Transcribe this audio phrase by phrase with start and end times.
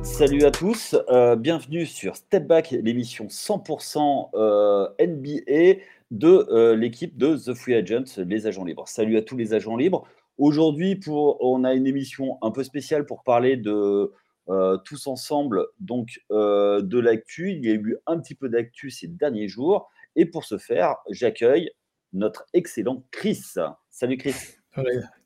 [0.00, 0.96] salut à tous.
[1.10, 7.74] Euh, bienvenue sur Step Back, l'émission 100% euh, NBA de euh, l'équipe de The Free
[7.74, 8.88] Agents, les agents libres.
[8.88, 10.08] Salut à tous les agents libres.
[10.38, 14.10] Aujourd'hui, on a une émission un peu spéciale pour parler de
[14.84, 17.52] tous ensemble donc de l'actu.
[17.52, 19.90] Il y a eu un petit peu d'actu ces derniers jours.
[20.16, 21.70] Et pour ce faire, j'accueille
[22.14, 23.42] notre excellent Chris.
[23.90, 24.34] Salut Chris.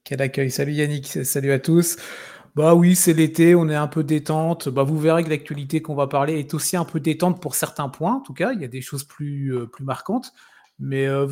[0.03, 0.51] quel accueil.
[0.51, 1.07] Salut Yannick.
[1.25, 1.97] Salut à tous.
[2.57, 4.71] Bah oui, c'est l'été, on est un peu détente.
[4.71, 7.91] Bah, vous verrez que l'actualité qu'on va parler est aussi un peu détente pour certains
[7.91, 8.15] points.
[8.15, 10.33] En tout cas, il y a des choses plus, euh, plus marquantes.
[10.79, 11.27] Mais euh,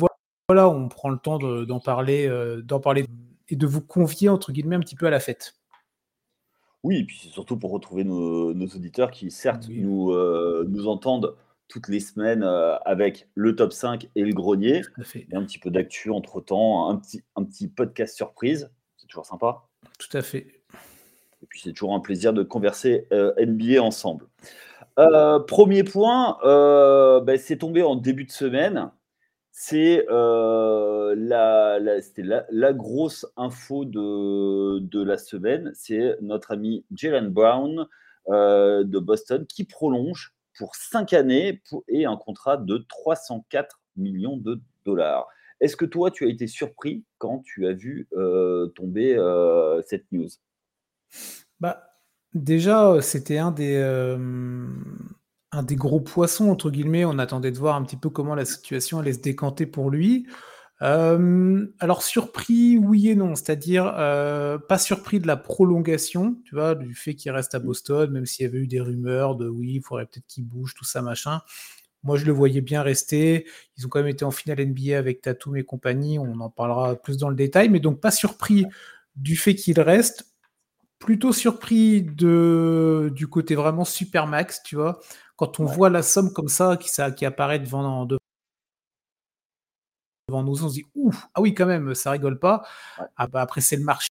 [0.47, 3.07] voilà, on prend le temps d'en parler, euh, d'en parler
[3.49, 5.55] et de vous convier, entre guillemets, un petit peu à la fête.
[6.83, 11.35] Oui, et puis c'est surtout pour retrouver nos, auditeurs qui, certes, nous, nous entendent
[11.67, 12.43] toutes les semaines
[12.85, 14.83] avec le top 5 et le grenier.
[15.15, 18.69] Et un petit peu d'actu entre-temps, un petit, un petit podcast surprise.
[18.97, 19.67] C'est toujours sympa.
[19.97, 20.54] Tout à fait.
[21.55, 24.27] C'est toujours un plaisir de converser euh, NBA ensemble.
[24.99, 28.91] Euh, premier point, euh, ben, c'est tombé en début de semaine.
[29.51, 31.79] C'est la,
[32.73, 35.71] grosse info de, de la semaine.
[35.73, 37.87] C'est notre ami Jalen Brown
[38.27, 45.27] de Boston qui prolonge pour cinq années et un contrat de 304 millions de dollars.
[45.61, 48.09] Est-ce que toi, tu as été surpris quand tu as vu
[48.75, 49.15] tomber
[49.87, 50.27] cette news?
[51.59, 51.83] Bah,
[52.33, 53.77] déjà, c'était un des,
[55.51, 57.05] un des gros poissons, entre guillemets.
[57.05, 60.27] On attendait de voir un petit peu comment la situation allait se décanter pour lui.
[60.81, 63.85] alors surpris, oui et non, c'est-à-dire
[64.67, 68.45] pas surpris de la prolongation, tu vois, du fait qu'il reste à Boston, même s'il
[68.45, 71.41] y avait eu des rumeurs de oui, il faudrait peut-être qu'il bouge, tout ça, machin.
[72.05, 73.47] Moi, je le voyais bien rester.
[73.77, 76.19] Ils ont quand même été en finale NBA avec Tatum et compagnie.
[76.19, 78.67] On en parlera plus dans le détail, mais donc pas surpris
[79.15, 80.34] du fait qu'il reste
[81.05, 84.99] plutôt surpris de, du côté vraiment super max, tu vois.
[85.35, 88.19] Quand on voit la somme comme ça qui, ça, qui apparaît devant, devant
[90.43, 92.67] nous, on se dit ouf, ah oui, quand même, ça rigole pas.
[93.17, 94.09] Ah bah, après, c'est le marché.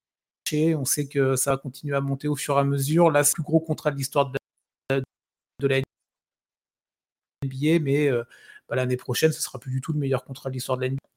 [0.76, 3.10] On sait que ça va continuer à monter au fur et à mesure.
[3.10, 4.38] Là, c'est le plus gros contrat de l'histoire de,
[5.62, 5.80] la
[7.44, 8.22] NBA, mais euh,
[8.68, 10.90] bah, l'année prochaine, ce sera plus du tout le meilleur contrat de l'histoire de la
[10.90, 11.13] NBA.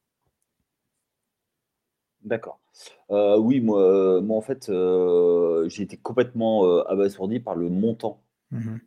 [2.27, 2.59] D'accord.
[3.09, 8.21] Euh, oui, moi, euh, moi, en fait, euh, j'ai été complètement, abasourdi par le montant.
[8.51, 8.77] Mmh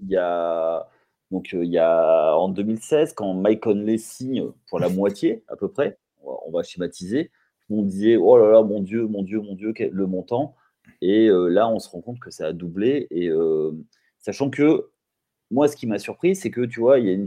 [0.00, 0.88] il y a
[1.30, 5.68] donc, il y a en 2016, quand Mike Conley signe pour la moitié, à peu
[5.68, 7.30] près, on va schématiser,
[7.68, 10.54] on disait: «Oh là là, mon Dieu, mon Dieu, mon Dieu, le montant»
[11.02, 13.28] et là, on se rend compte que ça a doublé et
[14.20, 14.88] sachant que
[15.50, 17.26] moi, ce qui m'a surpris, c'est que, tu vois, il y a une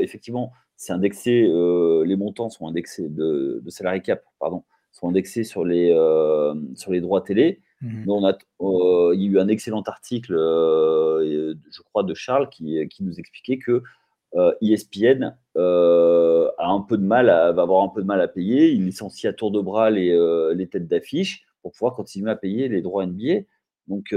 [0.00, 4.62] effectivement c'est indexé, euh, les montants sont indexés de, de cap, pardon,
[4.92, 7.60] sont indexés sur les, euh, sur les droits télé.
[7.82, 12.48] Mmh on a, euh, il y a eu un excellent article, je crois, de Charles
[12.48, 13.82] qui, qui nous expliquait que
[14.60, 18.70] ESPN e a un peu de mal, va avoir un peu de mal à payer.
[18.70, 20.16] Il licencie à tour de bras les,
[20.54, 23.42] les têtes d'affiche pour pouvoir continuer à payer les droits NBA.
[23.88, 24.12] Donc,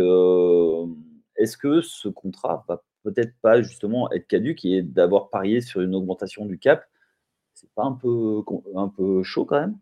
[1.36, 5.96] est-ce que ce contrat va peut-être pas justement être caduque et d'avoir parié sur une
[5.96, 6.86] augmentation du cap,
[7.54, 8.42] c'est pas un peu,
[8.76, 9.78] un peu chaud quand même?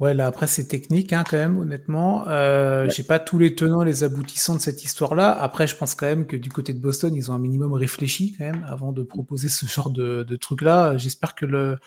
[0.00, 2.26] Ouais, là après c'est technique hein, quand même, honnêtement.
[2.26, 5.30] Euh, J'ai pas tous les tenants, les aboutissants de cette histoire-là.
[5.30, 8.34] Après, je pense quand même que du côté de Boston, ils ont un minimum réfléchi
[8.36, 10.96] quand même avant de proposer ce genre de, truc-là.
[10.96, 11.78] J'espère que le,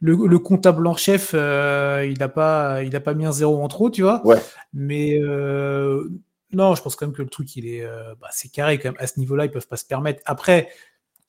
[0.00, 3.68] le, comptable en chef, euh, il n'a pas, il a pas mis un zéro en
[3.68, 4.20] trop, tu vois.
[4.26, 4.42] Ouais.
[4.74, 6.06] Mais euh,
[6.54, 8.90] non, je pense quand même que le truc, il est, euh, bah, c'est carré quand
[8.90, 9.00] même.
[9.00, 10.22] À ce niveau-là, ils peuvent pas se permettre.
[10.24, 10.68] Après,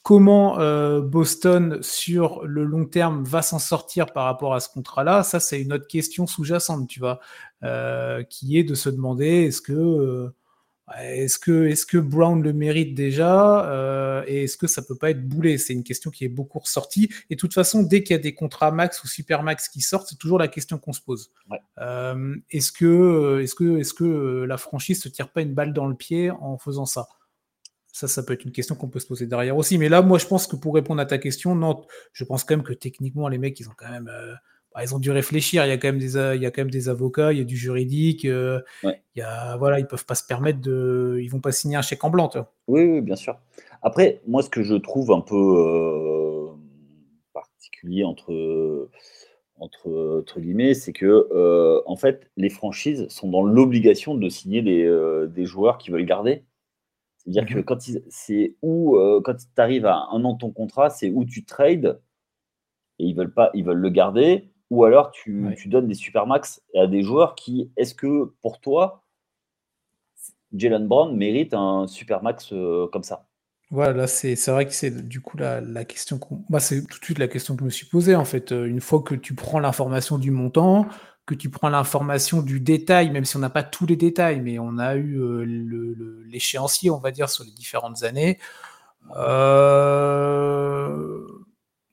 [0.04, 5.24] comment euh, Boston sur le long terme va s'en sortir par rapport à ce contrat-là,
[5.24, 7.20] ça c'est une autre question sous-jacente, tu vois,
[7.64, 10.32] euh, qui est de se demander est-ce que
[10.94, 15.10] est-ce que, est que Brown le mérite déjà euh, et est-ce que ça peut pas
[15.10, 15.58] être boulé?
[15.58, 17.10] C'est une question qui est beaucoup ressortie.
[17.30, 19.82] Et de toute façon, dès qu'il y a des contrats max ou super max qui
[19.82, 21.32] sortent, c'est toujours la question qu'on se pose.
[21.80, 25.88] Euh, est-ce que, est que, est que la franchise se tire pas une balle dans
[25.88, 27.08] le pied en faisant ça?
[27.92, 29.78] Ça, ça peut être une question qu'on peut se poser derrière aussi.
[29.78, 31.84] Mais là, moi, je pense que pour répondre à ta question, non,
[32.14, 34.36] je pense quand même que techniquement, les mecs, ils ont quand même euh,
[34.76, 35.66] bah, ils ont dû réfléchir.
[35.66, 37.42] Il y a quand même des, il y a quand même des avocats, il y
[37.42, 38.26] a du juridique.
[38.26, 41.78] Euh, il y a, voilà, ils peuvent pas se permettre de, ils vont pas signer
[41.78, 42.30] un chèque en blanc.
[42.68, 43.40] Oui, bien sûr.
[43.82, 46.48] Après, moi, ce que je trouve un peu euh,
[47.34, 48.90] particulier entre
[49.58, 54.62] entre, entre guillemets, c'est que euh, en fait, les franchises sont dans l'obligation de signer
[54.62, 56.44] des, des joueurs qui veulent garder.
[57.18, 57.64] C'est-à-dire que mhm.
[57.64, 57.78] quand
[58.10, 62.02] c'est où quand tu arrives à un an de ton contrat, c'est où tu trades
[63.00, 66.62] et ils veulent pas, ils veulent le garder ou alors tu, donnes des super max
[66.76, 69.04] à des joueurs qui, est-ce que pour toi,
[70.54, 72.54] Jalen Brown mérite un super max
[72.92, 73.28] comme ça?
[73.72, 76.20] Voilà, c'est vrai que c'est du coup la, la question
[76.50, 78.52] bah, c'est tout de suite la question que je me suis posée en fait.
[78.52, 80.88] Une fois que tu prends l'information du montant,
[81.26, 84.60] que tu prends l'information du détail, même si on n'a pas tous les détails, mais
[84.60, 85.46] on a eu
[86.28, 88.38] l'échéancier, on va dire, sur les différentes années.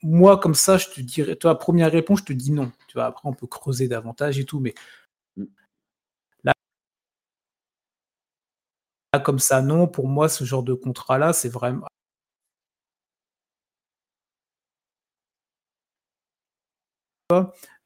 [0.03, 2.73] Moi, comme ça, je te dirais, toi, première réponse, je te dis non.
[2.89, 4.75] Tu vois, après, on peut creuser davantage et tout, mais
[5.37, 5.45] mmh.
[9.25, 9.87] comme ça, non.
[9.87, 11.87] Pour moi, ce genre de contrat-là, c'est vraiment.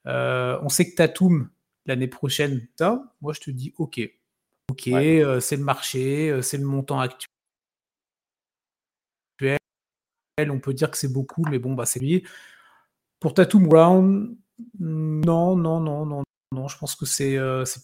[0.06, 1.50] Euh, on sait que Tatum,
[1.86, 4.00] l'année prochaine, ça, moi je te dis ok.
[4.70, 7.35] Ok, euh, c'est le marché, euh, c'est le montant actuel.
[10.38, 12.22] On peut dire que c'est beaucoup, mais bon, bah c'est lui.
[13.20, 14.36] Pour Tatum Brown,
[14.78, 16.68] non, non, non, non, non.
[16.68, 17.36] Je pense que c'est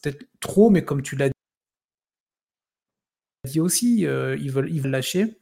[0.03, 1.31] peut-être trop, mais comme tu l'as
[3.45, 5.39] dit aussi, euh, ils, veulent, ils veulent lâcher.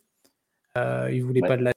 [0.77, 1.73] Euh, ils voulaient pas de la.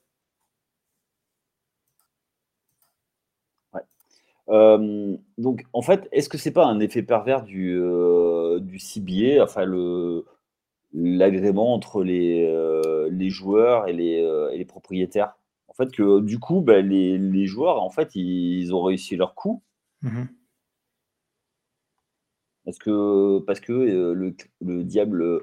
[4.49, 9.43] Euh, donc, en fait, est-ce que c'est pas un effet pervers du, euh, du CBA,
[9.43, 10.25] enfin le
[10.93, 12.47] l'agrément entre les,
[13.09, 15.35] les joueurs et les, et les, propriétaires
[15.67, 19.35] En fait, que du coup, bah, les, les, joueurs, en fait, ils, ont réussi leur
[19.35, 19.63] coup.
[20.01, 20.23] Mmh
[22.65, 25.41] parce que, parce que le, le diable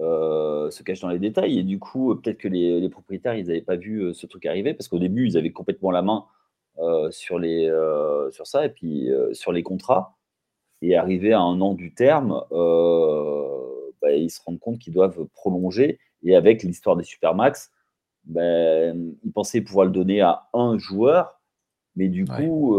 [0.00, 1.58] euh, se cache dans les détails.
[1.58, 4.72] Et du coup, peut-être que les, propriétaires, ils n'avaient pas vu euh, ce truc arriver,
[4.74, 6.26] parce qu'au début, ils avaient complètement la main
[6.78, 7.68] euh, sur, les,
[8.30, 10.16] sur ça, et puis sur les contrats.
[10.82, 12.40] Et arrivé à un an du terme,
[14.00, 15.98] bah, ils se rendent compte qu'ils doivent prolonger.
[16.22, 17.70] Et avec l'histoire des Supermax,
[18.24, 21.40] ben, ils pensaient pouvoir le donner à un joueur,
[21.96, 22.76] mais du coup,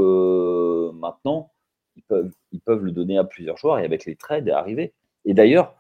[0.94, 1.52] maintenant,
[1.96, 4.94] ils peuvent, ils peuvent le donner à plusieurs joueurs et avec les trades arriver.
[5.26, 5.76] Et d'ailleurs,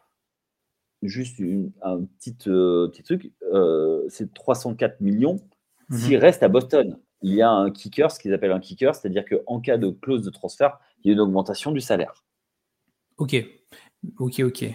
[1.01, 1.41] juste
[1.81, 5.39] un petit, euh, petit truc, euh, c'est 304 millions
[5.89, 7.00] mmh s'il reste à Boston.
[7.21, 10.21] Il y a un kicker, ce qu'ils appellent un kicker, c'est-à-dire qu'en cas de clause
[10.21, 12.24] de transfert, il y a une augmentation du salaire.
[13.18, 13.36] Ok,
[14.19, 14.65] ok, ok.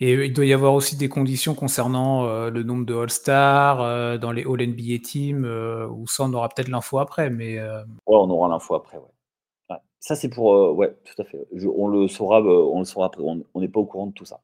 [0.00, 4.32] Et il doit y avoir aussi des conditions concernant euh, le nombre de All-Stars dans
[4.32, 5.44] les All-NBA Teams,
[5.90, 7.30] où ça, on aura peut-être l'info après.
[7.30, 9.76] Mais, Ouais, on aura l'info après, ouais.
[10.00, 10.74] Ça, c'est pour.
[10.76, 11.46] ouais, tout à fait.
[11.76, 13.22] on, le saura, on le saura après.
[13.22, 14.40] On n'est pas au courant de tout ça.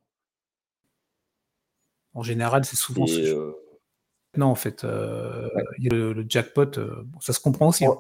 [2.14, 3.52] En général, c'est souvent ce euh,
[4.36, 5.48] Non, en fait, euh,
[5.78, 7.86] le, jackpot, euh, ça se comprend aussi.
[7.86, 7.96] Hein.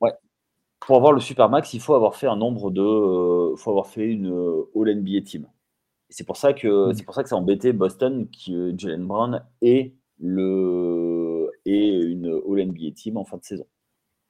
[0.00, 0.12] Ouais.
[0.80, 3.52] Pour avoir le Supermax, il faut avoir fait un nombre de.
[3.52, 4.28] Il faut avoir fait une
[4.76, 5.48] All NBA team.
[6.08, 6.94] C'est pour ça que mmh.
[6.94, 12.66] c'est pour ça que ça embêtait Boston qui Jalen Brown et le et une All
[12.66, 13.66] NBA team en fin de saison.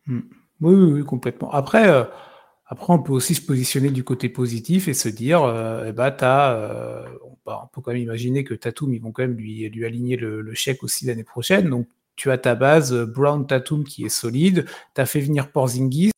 [0.06, 0.20] Mmh.
[0.60, 1.50] Oui, oui, oui, complètement.
[1.50, 1.88] Après,
[2.70, 6.14] après, on peut aussi se positionner du côté positif et se dire, euh, eh ben,
[6.22, 7.06] euh,
[7.46, 10.54] on peut quand même imaginer que Tatum, ils vont quand même lui, lui aligner le,
[10.54, 11.70] chèque aussi l'année prochaine.
[11.70, 14.66] Donc, tu as ta base euh, Brown Tatum qui est solide.
[14.94, 16.10] Tu as fait venir Porzingis.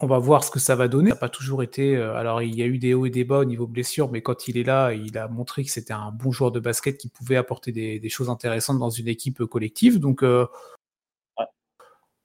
[0.00, 1.10] On va voir ce que ça va donner.
[1.10, 1.96] Ça n'a pas toujours été.
[1.96, 4.48] alors, il y a eu des hauts et des bas au niveau blessure, mais quand
[4.48, 7.36] il est là, il a montré que c'était un bon joueur de basket qui pouvait
[7.36, 9.98] apporter des, choses intéressantes dans une équipe collective.
[9.98, 10.24] Donc,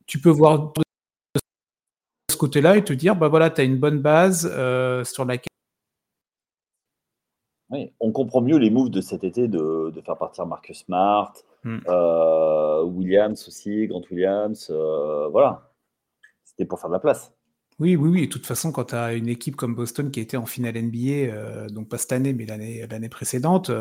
[0.05, 0.73] tu peux voir
[2.41, 5.45] côté-là et te dire, bah voilà, tu as une bonne base euh, sur laquelle.
[7.69, 11.77] Oui, on comprend mieux les moves de cet été de, faire partir Marcus Smart, hmm.
[11.87, 14.69] euh, Williams aussi, Grant Williams.
[14.71, 15.71] Euh, voilà.
[16.43, 17.31] C'était pour faire de la place.
[17.81, 18.27] Oui, oui, oui.
[18.27, 21.67] de toute façon, quand tu as une équipe comme Boston qui était en finale NBA,
[21.69, 23.71] donc pas cette année, mais l'année précédente,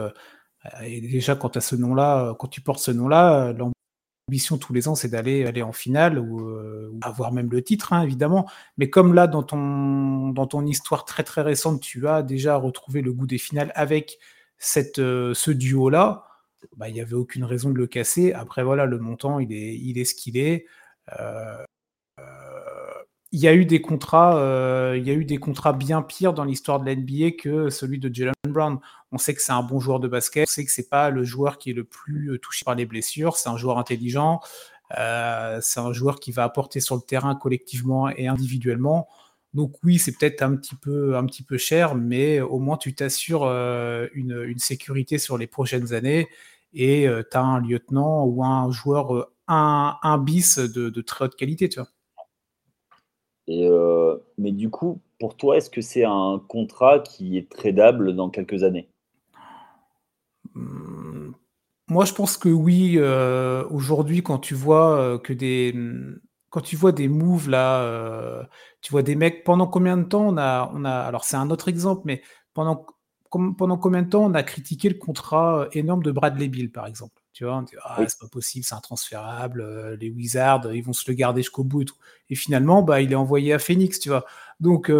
[0.82, 3.54] et déjà quand tu ce nom-là, quand tu portes ce nom-là,
[4.60, 8.02] tous les ans, c'est d'aller aller en finale ou, euh, avoir même le titre, hein,
[8.02, 8.48] évidemment.
[8.76, 13.26] Mais comme là, dans ton, histoire très très récente, tu as déjà retrouvé le goût
[13.26, 14.18] des finales avec
[14.98, 16.24] euh, ce duo-là,
[16.76, 18.32] bah, il n'y avait aucune raison de le casser.
[18.32, 20.66] Après, voilà, le montant, il est, il est ce qu'il est.
[23.32, 26.02] Euh, il y a eu des contrats, euh, il y a eu des contrats bien
[26.02, 28.78] pires dans l'histoire de l'NBA que celui de Jalen Brown.
[29.12, 31.24] On sait que c'est un bon joueur de basket, on sait que c'est pas le
[31.24, 34.40] joueur qui est le plus euh, touché par les blessures, c'est un joueur intelligent,
[34.98, 39.08] euh, c'est un joueur qui va apporter sur le terrain collectivement et individuellement.
[39.54, 43.44] Donc oui, c'est peut-être un petit peu cher, mais au moins tu t'assures
[44.14, 46.28] une, sécurité sur les prochaines années
[46.72, 51.34] et tu as un lieutenant ou un joueur un, un bis de, de très haute
[51.36, 51.88] qualité, tu vois.
[53.48, 58.30] Euh, mais du coup, pour toi, est-ce que c'est un contrat qui est tradable dans
[58.30, 58.88] quelques années?
[60.54, 61.32] Hmm,
[61.88, 62.94] Moi, je pense que oui.
[62.98, 65.74] Euh, aujourd'hui, quand tu vois euh, que des
[66.50, 68.48] quand tu vois des moves là,
[68.82, 71.50] tu vois des mecs pendant combien de temps on a on a alors c'est un
[71.50, 72.22] autre exemple, mais
[72.54, 72.86] pendant,
[73.58, 77.19] pendant combien de temps on a critiqué le contrat énorme de Bradley Bill, par exemple?
[77.32, 81.08] Tu vois, on dit, ah, c'est pas possible, c'est intransférable, les Wizards, ils vont se
[81.08, 81.96] le garder jusqu'au bout et tout.
[82.28, 84.24] Et finalement, bah, il est envoyé à Phoenix, tu vois.
[84.58, 84.90] Donc,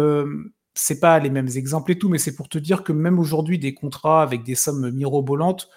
[0.73, 3.59] c'est pas les mêmes exemples et tout, mais c'est pour te dire que même aujourd'hui,
[3.59, 5.69] des contrats avec des sommes mirobolantes,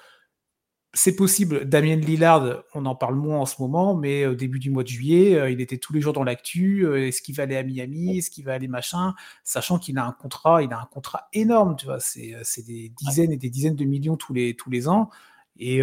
[0.95, 1.65] c'est possible.
[1.69, 4.89] Damien Lillard, on en parle moins en ce moment, mais au début du mois de
[4.89, 6.87] juillet, euh, il était tous les jours dans l'actu.
[6.87, 10.07] Euh, est-ce qu'il va aller à Miami Est-ce qu'il va aller machin Sachant qu'il a
[10.07, 11.99] un contrat, il a un contrat énorme, tu vois.
[11.99, 15.11] C'est, euh, des dizaines et des dizaines de millions tous les, tous les ans.
[15.59, 15.83] Et,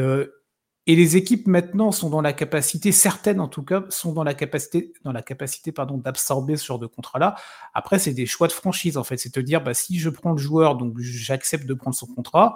[0.87, 4.33] et les équipes maintenant sont dans la capacité, certaines en tout cas, sont dans la
[4.33, 7.35] capacité, dans la capacité pardon, d'absorber ce genre de contrat-là.
[7.73, 9.17] Après, c'est des choix de franchise en fait.
[9.17, 12.55] C'est te dire, bah, si je prends le joueur, donc j'accepte de prendre son contrat,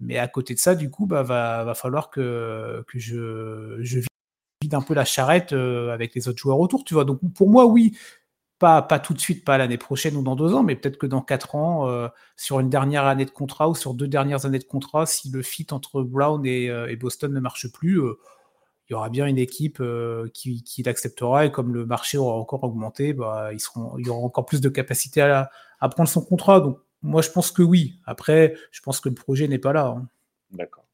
[0.00, 4.00] mais à côté de ça, du coup, bah, va, va falloir que, que je, je
[4.62, 7.04] vide un peu la charrette euh, avec les autres joueurs autour, tu vois.
[7.04, 7.96] Donc pour moi, oui,
[8.60, 11.06] pas, pas tout de suite, pas l'année prochaine ou dans deux ans, mais peut-être que
[11.06, 14.58] dans quatre ans, euh, sur une dernière année de contrat ou sur deux dernières années
[14.58, 18.18] de contrat, si le fit entre Brown et, euh, Boston ne marche plus, euh,
[18.88, 19.82] il y aura bien une équipe
[20.34, 24.10] qui, qui l'acceptera et comme le marché aura encore augmenté, bah, ils seront, il y
[24.10, 25.48] aura encore plus de capacité à,
[25.80, 26.60] à, prendre son contrat.
[26.60, 28.00] Donc moi, je pense que oui.
[28.04, 29.96] Après, je pense que le projet n'est pas là.
[29.96, 30.08] Hein.
[30.50, 30.84] D'accord.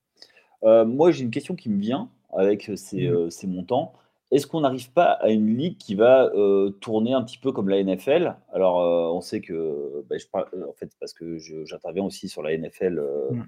[0.62, 3.30] moi, j'ai une question qui me vient avec ces, mmh.
[3.30, 3.94] ces montants.
[4.32, 7.68] Est-ce qu'on n'arrive pas à une ligue qui va euh, tourner un petit peu comme
[7.68, 12.04] la NFL Alors, euh, on sait que, bah, je parle, en fait, parce que j'interviens
[12.04, 13.46] aussi sur la NFL euh, mmh.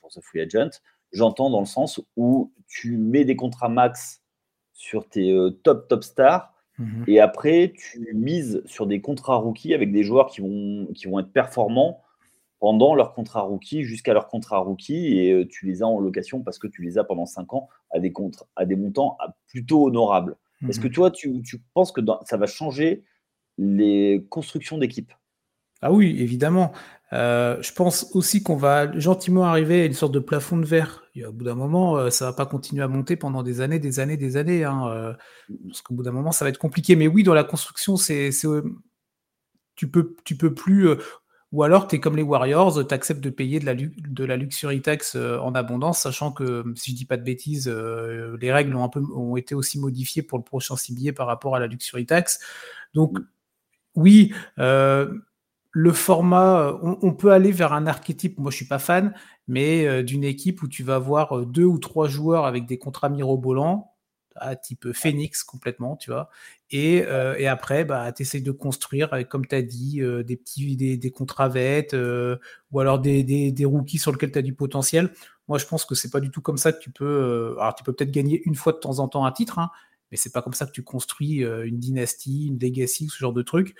[0.00, 0.80] pour The Free Agent,
[1.12, 4.22] j'entends dans le sens où tu mets des contrats max
[4.72, 9.92] sur tes top top stars mmh et après tu mises sur des contrats rookies avec
[9.92, 12.03] des joueurs qui vont, qui vont être performants
[12.60, 16.42] pendant leur contrat rookie jusqu'à leur contrat rookie et euh, tu les as en location
[16.42, 18.12] parce que tu les as pendant 5 ans à des,
[18.56, 19.18] à des montants
[19.48, 20.36] plutôt honorables.
[20.68, 23.04] Est-ce que toi, tu, tu penses que ça va changer
[23.58, 25.12] les constructions d'équipe
[25.82, 26.72] Ah oui, évidemment.
[27.12, 31.04] Euh, je pense aussi qu'on va gentiment arriver à une sorte de plafond de verre.
[31.14, 33.78] Et au bout d'un moment, euh, ça va pas continuer à monter pendant des années,
[33.78, 34.64] des années, des années.
[34.64, 35.16] Hein,
[35.66, 36.96] parce qu'au bout d'un moment, ça va être compliqué.
[36.96, 38.30] Mais oui, dans la construction, c'est
[39.76, 40.88] tu peux, tu peux plus.
[41.54, 44.36] Ou alors, tu es comme les Warriors, tu acceptes de payer de la, de la
[44.36, 48.52] luxury tax euh, en abondance, sachant que, si je dis pas de bêtises, euh, les
[48.52, 51.60] règles ont, un peu, ont été aussi modifiées pour le prochain CBA par rapport à
[51.60, 52.40] la luxury tax.
[52.92, 53.20] Donc,
[53.94, 55.16] oui, euh,
[55.70, 59.14] le format, on, peut aller vers un archétype, moi je suis pas fan,
[59.46, 63.93] mais d'une équipe où tu vas avoir deux ou trois joueurs avec des contrats mirobolants,
[64.36, 66.30] à type Phoenix complètement, tu vois.
[66.70, 70.36] Et, euh, et après, bah, tu essayes de construire, comme tu as dit, euh, des
[70.36, 72.36] petits des, des contravettes euh,
[72.72, 75.12] ou alors des, des, des, rookies sur lesquels tu as du potentiel.
[75.48, 77.56] Moi, je pense que c'est pas du tout comme ça que tu peux.
[77.58, 79.70] alors, tu peux peut-être gagner une fois de temps en temps un titre, hein,
[80.10, 83.42] mais c'est pas comme ça que tu construis une dynastie, une legacy, ce genre de
[83.42, 83.74] truc.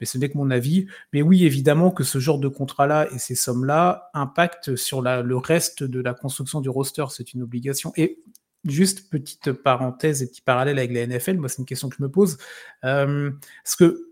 [0.00, 0.86] Mais ce n'est que mon avis.
[1.12, 5.36] Mais oui, évidemment que ce genre de contrat-là et ces sommes-là impactent sur la, le
[5.36, 7.04] reste de la construction du roster.
[7.10, 7.92] C'est une obligation.
[7.96, 8.22] Et
[8.64, 12.02] Juste petite parenthèse et petit parallèle avec la NFL, moi c'est une question que je
[12.02, 12.36] me pose.
[12.84, 13.30] Euh,
[13.64, 14.10] parce que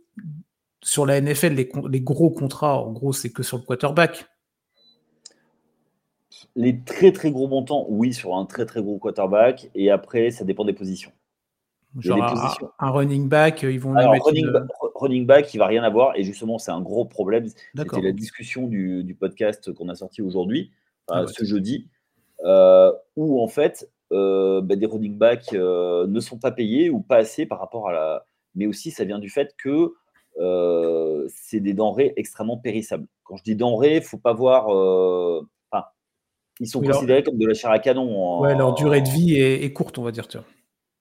[0.82, 4.26] sur la NFL, les, gros contrats, en gros, c'est que sur le quarterback.
[6.54, 9.70] Les très très gros montants, oui, sur un très très gros quarterback.
[9.74, 11.12] Et après, ça dépend des positions.
[11.98, 12.22] Genre
[12.78, 14.46] Un, running back, ils vont Alors, running,
[14.94, 16.16] running, back, il va rien avoir.
[16.16, 17.48] Et justement, c'est un gros problème.
[17.74, 20.70] C'était la discussion du, podcast qu'on a sorti aujourd'hui,
[21.08, 21.88] ah ce jeudi,
[22.44, 27.00] euh, où en fait, euh, bah, des running backs euh, ne sont pas payés ou
[27.00, 28.24] pas assez par rapport à la.
[28.54, 29.92] Mais aussi, ça vient du fait que
[30.38, 33.06] euh, c'est des denrées extrêmement périssables.
[33.24, 34.68] Quand je dis denrées, il ne faut pas voir.
[35.70, 35.84] Enfin,
[36.60, 38.40] ils sont considérés comme de la chair à canon.
[38.40, 40.26] ouais, leur durée de vie est, courte, on va dire.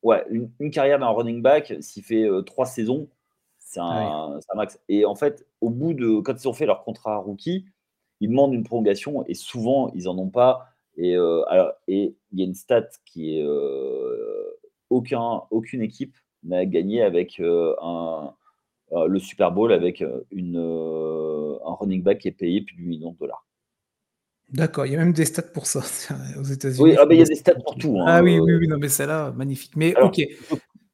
[0.04, 3.08] Ouais, une, carrière d'un running back, s'il fait trois saisons,
[3.58, 4.80] c'est un, max.
[4.90, 6.20] Et en fait, au bout de.
[6.20, 7.66] Quand ils ont fait leur contrat rookie,
[8.20, 10.70] ils demandent une prolongation et souvent, ils n'en ont pas.
[10.98, 13.46] Et, alors, et il y a une stat qui est
[14.90, 18.34] aucun, aucune équipe n'a gagné avec un,
[18.92, 23.18] le Super Bowl avec une, un running back qui est payé plus de million de
[23.18, 23.46] dollars.
[24.50, 25.82] D'accord, il y a même des stats pour ça
[26.40, 26.82] aux États-Unis.
[26.82, 28.00] Oui, ah, il y a des stats pour tout.
[28.00, 29.76] Hein, ah oui, oui, oui, non, mais celle-là, magnifique.
[29.76, 30.22] Mais ok.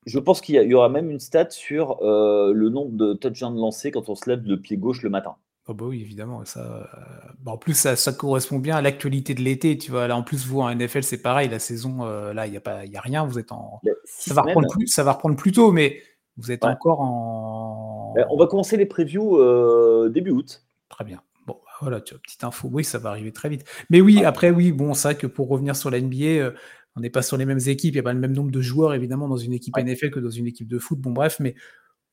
[0.05, 4.09] Je, pense qu'il y, aura même une stat sur le nombre de touchdowns lancés quand
[4.09, 5.35] on se lève de pied gauche le matin.
[5.67, 6.43] Oh bah oui, évidemment.
[6.43, 9.77] Ça, euh, bah, en plus, ça, ça, correspond bien à l'actualité de l'été.
[9.77, 11.47] Tu vois, là, en plus, vous en NFL, c'est pareil.
[11.47, 13.25] La saison, euh, là, il n'y a pas, il a rien.
[13.25, 16.01] Vous êtes en, ça va reprendre plus, ça va reprendre plus tôt, mais
[16.35, 18.13] vous êtes encore en.
[18.29, 20.65] On va commencer les previews euh, début août.
[20.89, 21.21] Très bien.
[21.47, 22.69] Bon, bah, voilà, tu vois, petite info.
[22.69, 23.63] Oui, ça va arriver très vite.
[23.89, 26.51] Mais oui, après, oui, bon, c'est vrai que pour revenir sur la NBA,
[26.97, 27.93] on n'est pas sur les mêmes équipes.
[27.93, 30.19] Il n'y a pas le même nombre de joueurs, évidemment, dans une équipe NFL que
[30.19, 30.99] dans une équipe de foot.
[30.99, 31.55] Bon, bref, mais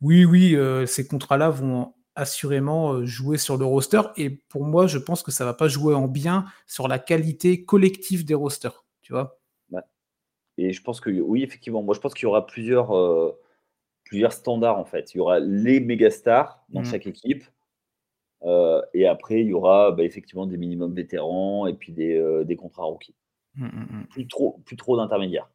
[0.01, 4.03] oui, oui, ces contrats-là vont assurément jouer sur le roster.
[4.17, 7.65] Et pour moi, je pense que ça va pas jouer en bien sur la qualité
[7.65, 8.85] collective des rosters.
[9.03, 9.39] Tu vois
[10.59, 12.93] Et je pense que oui, effectivement, moi je pense qu'il y aura plusieurs,
[14.05, 15.15] plusieurs standards en fait.
[15.15, 16.85] Il y aura les méga stars dans mmh.
[16.85, 17.45] chaque équipe.
[18.95, 22.85] et après, il y aura bah, effectivement des minimums vétérans et puis des, des contrats
[22.85, 23.15] rookies.
[23.57, 25.51] Mmh, mmh, plus trop, plus trop d'intermédiaires.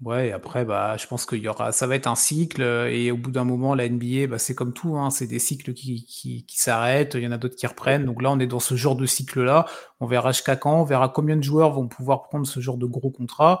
[0.00, 3.10] Ouais, après, bah, je pense qu'il y aura, ça va être un cycle, euh, et
[3.10, 6.04] au bout d'un moment, la NBA, bah, c'est comme tout, hein, c'est des cycles qui,
[6.04, 8.04] qui, s'arrêtent, il y en a d'autres qui reprennent.
[8.04, 9.66] Donc là, on est dans ce genre de cycle-là.
[9.98, 12.86] On verra jusqu'à quand, on verra combien de joueurs vont pouvoir prendre ce genre de
[12.86, 13.60] gros contrat.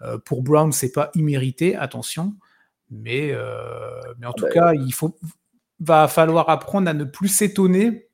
[0.00, 2.34] Euh, pour Brown, c'est pas immérité, attention,
[2.90, 5.18] mais, euh, mais en ah tout bah, cas, il faut,
[5.80, 8.08] va falloir apprendre à ne plus s'étonner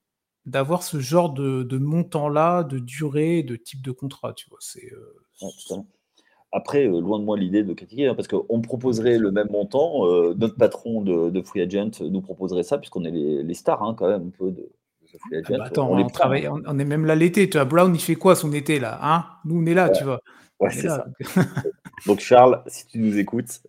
[0.44, 4.58] d'avoir ce genre de, de montant-là, de durée, de type de contrat, tu vois.
[4.60, 4.90] C'est
[6.52, 10.06] après, euh, loin de moi l'idée de critiquer, hein, parce qu'on proposerait le même montant.
[10.06, 14.08] Euh, notre patron de, Free Agent nous proposerait ça, puisqu'on est les, stars hein, quand
[14.08, 14.68] même un peu de,
[15.06, 15.48] Free Agent.
[15.54, 17.48] Ah bah attends, on, travaille, on, est même là l'été.
[17.48, 19.26] Tu vois, Brown, il fait quoi son été là hein?
[19.44, 20.20] Nous, on est là, tu vois.
[20.58, 21.06] Ouais, c'est ça.
[22.06, 23.62] Donc, Charles, si tu nous écoutes,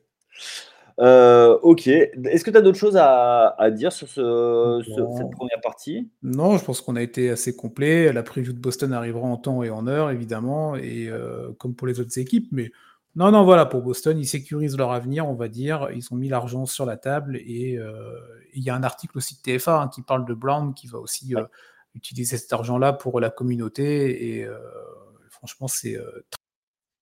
[0.99, 1.87] euh, ok.
[1.87, 6.09] Est-ce que tu as d'autres choses à, dire sur cette première partie?
[6.23, 8.11] Non, je pense qu'on a été assez complet.
[8.13, 11.87] La preview de Boston arrivera en temps et en heure, évidemment, et euh, comme pour
[11.87, 12.47] les autres équipes.
[12.51, 12.71] Mais
[13.15, 15.89] non, non, voilà, pour Boston, ils sécurisent leur avenir, on va dire.
[15.93, 17.37] Ils ont mis l'argent sur la table.
[17.37, 18.19] Et euh,
[18.53, 20.99] il y a un article aussi de TFA hein, qui parle de Brown, qui va
[20.99, 21.33] aussi
[21.95, 24.39] utiliser cet argent-là pour la communauté.
[24.39, 24.47] Et
[25.29, 25.97] franchement, c'est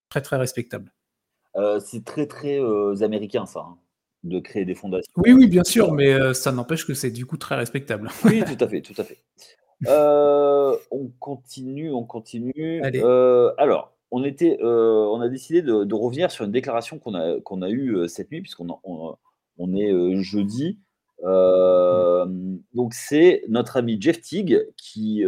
[0.10, 0.92] très, très respectable.
[1.80, 2.60] C'est très, très
[3.02, 3.62] américain, ça.
[3.62, 3.78] Hein
[4.24, 5.12] de créer des fondations.
[5.18, 8.10] Oui, oui, bien sûr, mais euh, ça n'empêche que c'est du coup très respectable.
[8.26, 9.18] oui, tout à fait, tout à fait.
[9.88, 12.82] Euh, on continue, on continue.
[12.84, 17.62] Euh, alors, on, était, on a décidé de, revenir sur une déclaration qu'on a, qu'on
[17.62, 20.80] a eue cette nuit, puisqu'on on, est jeudi.
[21.24, 25.24] donc, c'est notre ami Jeff Tigg qui,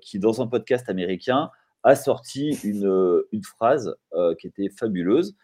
[0.00, 1.50] qui, dans un podcast américain,
[1.82, 3.96] a sorti une, une phrase
[4.38, 5.36] qui était fabuleuse.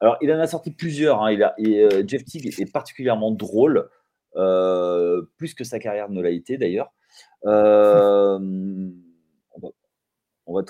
[0.00, 1.22] Alors, il en a sorti plusieurs.
[1.22, 1.36] Hein.
[1.60, 3.90] Euh, Jeff Teague est particulièrement drôle,
[4.36, 6.92] euh, plus que sa carrière ne l'a été d'ailleurs.
[7.44, 8.38] Euh,
[9.50, 9.68] on, va,
[10.46, 10.62] on va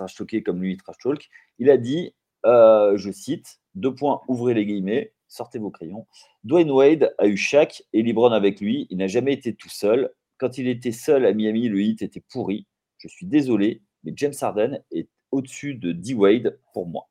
[0.44, 1.28] comme lui, trash talk.
[1.58, 2.12] Il a dit,
[2.44, 6.06] je cite, deux points, ouvrez les guillemets, sortez vos crayons.
[6.42, 8.88] Dwayne Wade a eu Shaq et LeBron avec lui.
[8.90, 10.10] Il n'a jamais été tout seul.
[10.38, 12.66] Quand il était seul à Miami, le hit était pourri.
[12.98, 16.14] Je suis désolé, mais James Harden est au-dessus de D.
[16.14, 17.08] Wade pour moi.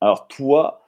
[0.00, 0.84] Alors, toi,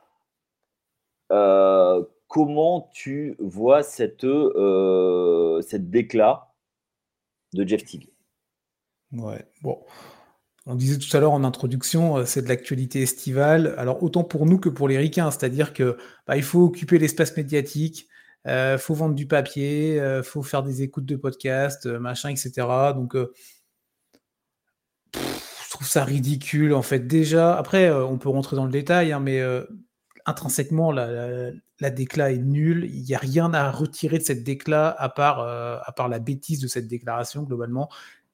[1.33, 6.53] euh, comment tu vois cette, euh, cette déclat
[7.53, 8.11] de Jeff Teague?
[9.13, 9.83] Ouais, bon.
[10.69, 13.75] On disait tout à l'heure en introduction, euh, c'est de l'actualité estivale.
[13.79, 15.97] Alors autant pour nous que pour les ricains, c'est-à-dire que
[16.27, 18.09] bah, il faut occuper l'espace médiatique,
[18.49, 22.93] il faut vendre du papier, il faut faire des écoutes de podcasts, machin, etc.
[22.95, 23.17] Donc
[25.77, 27.07] trouve ça ridicule en fait.
[27.07, 29.41] Déjà, après on peut rentrer dans le détail, hein, mais
[30.27, 32.91] intrinsèquement, la, la, décla est nulle.
[32.93, 36.19] Il n'y a rien à retirer de cette décla à part, euh, à part la
[36.19, 37.89] bêtise de cette déclaration, globalement.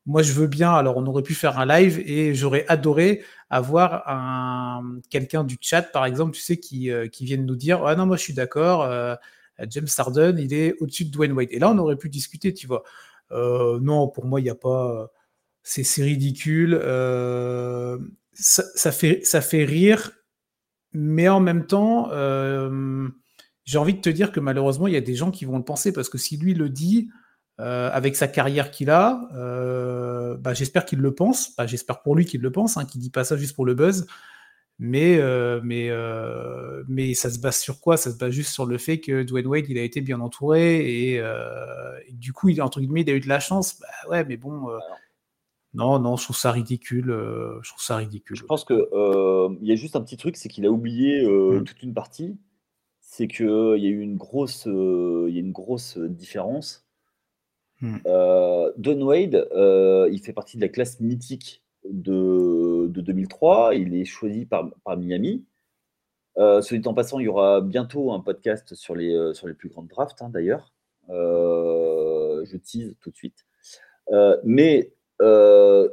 [0.07, 0.72] Moi, je veux bien.
[0.72, 5.83] Alors, on aurait pu faire un live et j'aurais adoré avoir un, quelqu'un du chat,
[5.83, 8.35] par exemple, tu sais, qui, euh, qui vienne nous dire Ah non, moi, je suis
[8.35, 8.83] d'accord.
[8.83, 9.14] Euh,
[9.68, 11.48] James Harden, il est au-dessus de Dwayne Wade.
[11.52, 12.83] Et là, on aurait pu discuter, tu vois.
[13.31, 15.11] non, pour moi, il n'y a pas.
[15.62, 16.79] C'est ridicule.
[18.35, 20.11] Ça, ça, fait, rire
[20.94, 23.09] mais en même temps, euh,
[23.64, 25.64] j'ai envie de te dire que malheureusement, il y a des gens qui vont le
[25.64, 27.09] penser parce que si lui le dit,
[27.61, 31.55] euh, avec sa carrière qu'il a, euh, bah, j'espère qu'il le pense.
[31.57, 33.75] Bah, j'espère pour lui qu'il le pense, hein, qu'il dit pas ça juste pour le
[33.75, 34.07] buzz.
[34.79, 35.16] Mais
[37.14, 37.96] ça se base sur quoi?
[37.96, 41.12] Ça se base juste sur le fait que Dwayne Wade, il a été bien entouré
[41.14, 41.22] et,
[42.11, 43.81] du coup, il, entre guillemets, il a eu de la chance.
[43.81, 44.68] Bah, ouais, mais bon,
[45.74, 47.11] non, non, je trouve ça ridicule.
[47.11, 48.37] Euh, je trouve ça ridicule.
[48.37, 51.24] Je pense que euh, il y a juste un petit truc, c'est qu'il a oublié
[51.24, 51.64] euh, mmh.
[51.64, 52.38] toute une partie.
[53.00, 56.87] C'est qu'il y a eu une grosse, il y a une grosse différence.
[57.80, 57.98] Mmh.
[58.76, 59.48] Don Wade,
[60.11, 63.74] il fait partie de la classe mythique de, 2003.
[63.74, 65.44] Il est choisi par, Miami.
[66.38, 69.68] Euh, dit en passant, il y aura bientôt un podcast sur les, sur les plus
[69.68, 70.72] grandes drafts, hein, d'ailleurs.
[71.08, 73.44] je tease tout de suite.
[74.42, 75.88] mais euh,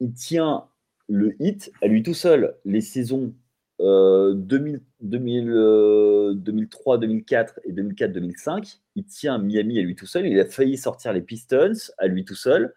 [0.00, 0.66] il tient
[1.08, 2.56] le hit à lui tout seul.
[2.64, 3.32] Les saisons
[3.78, 10.26] 2000, 2003, 2004 et 2004, 2005, il tient Miami à lui tout seul.
[10.26, 12.74] Il a failli sortir les Pistons à lui tout seul.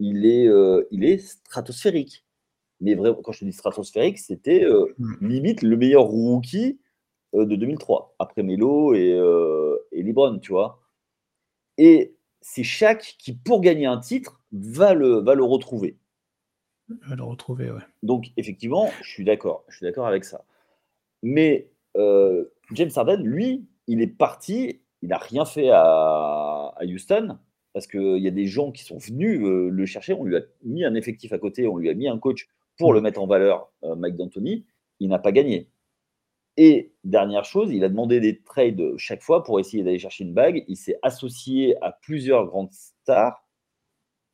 [0.00, 2.24] Il est, euh, il est stratosphérique.
[2.80, 5.28] Mais vraiment, quand je te dis stratosphérique, c'était euh, hmm.
[5.28, 6.80] limite le meilleur rookie
[7.32, 9.18] de 2003, après Melo et,
[9.90, 10.80] et LeBron, tu vois.
[11.78, 12.14] Et
[12.46, 15.96] c'est Shaq qui, pour gagner un titre, va le, va le retrouver.
[17.08, 17.80] Va le retrouver, ouais.
[18.02, 19.64] Donc, effectivement, je suis d'accord.
[19.68, 20.44] Je suis d'accord avec ça.
[21.22, 24.82] Mais euh, James Harden, lui, il est parti.
[25.00, 27.38] Il n'a rien fait à, Houston
[27.72, 30.12] parce qu'il y a des gens qui sont venus euh, le chercher.
[30.12, 32.46] On lui a mis un effectif à côté, on lui a mis un coach
[32.78, 34.66] pour le mettre en valeur, euh, Mike D'Antoni.
[35.00, 35.70] Il n'a pas gagné.
[36.56, 40.34] Et dernière chose, il a demandé des trades chaque fois pour essayer d'aller chercher une
[40.34, 40.64] bague.
[40.68, 43.44] Il s'est associé à plusieurs grandes stars.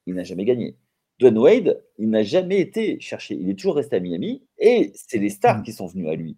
[0.07, 0.77] Il n'a jamais gagné.
[1.19, 3.35] Dwayne Wade, il n'a jamais été cherché.
[3.35, 5.63] Il est toujours resté à Miami et c'est les stars mm.
[5.63, 6.37] qui sont venus à lui.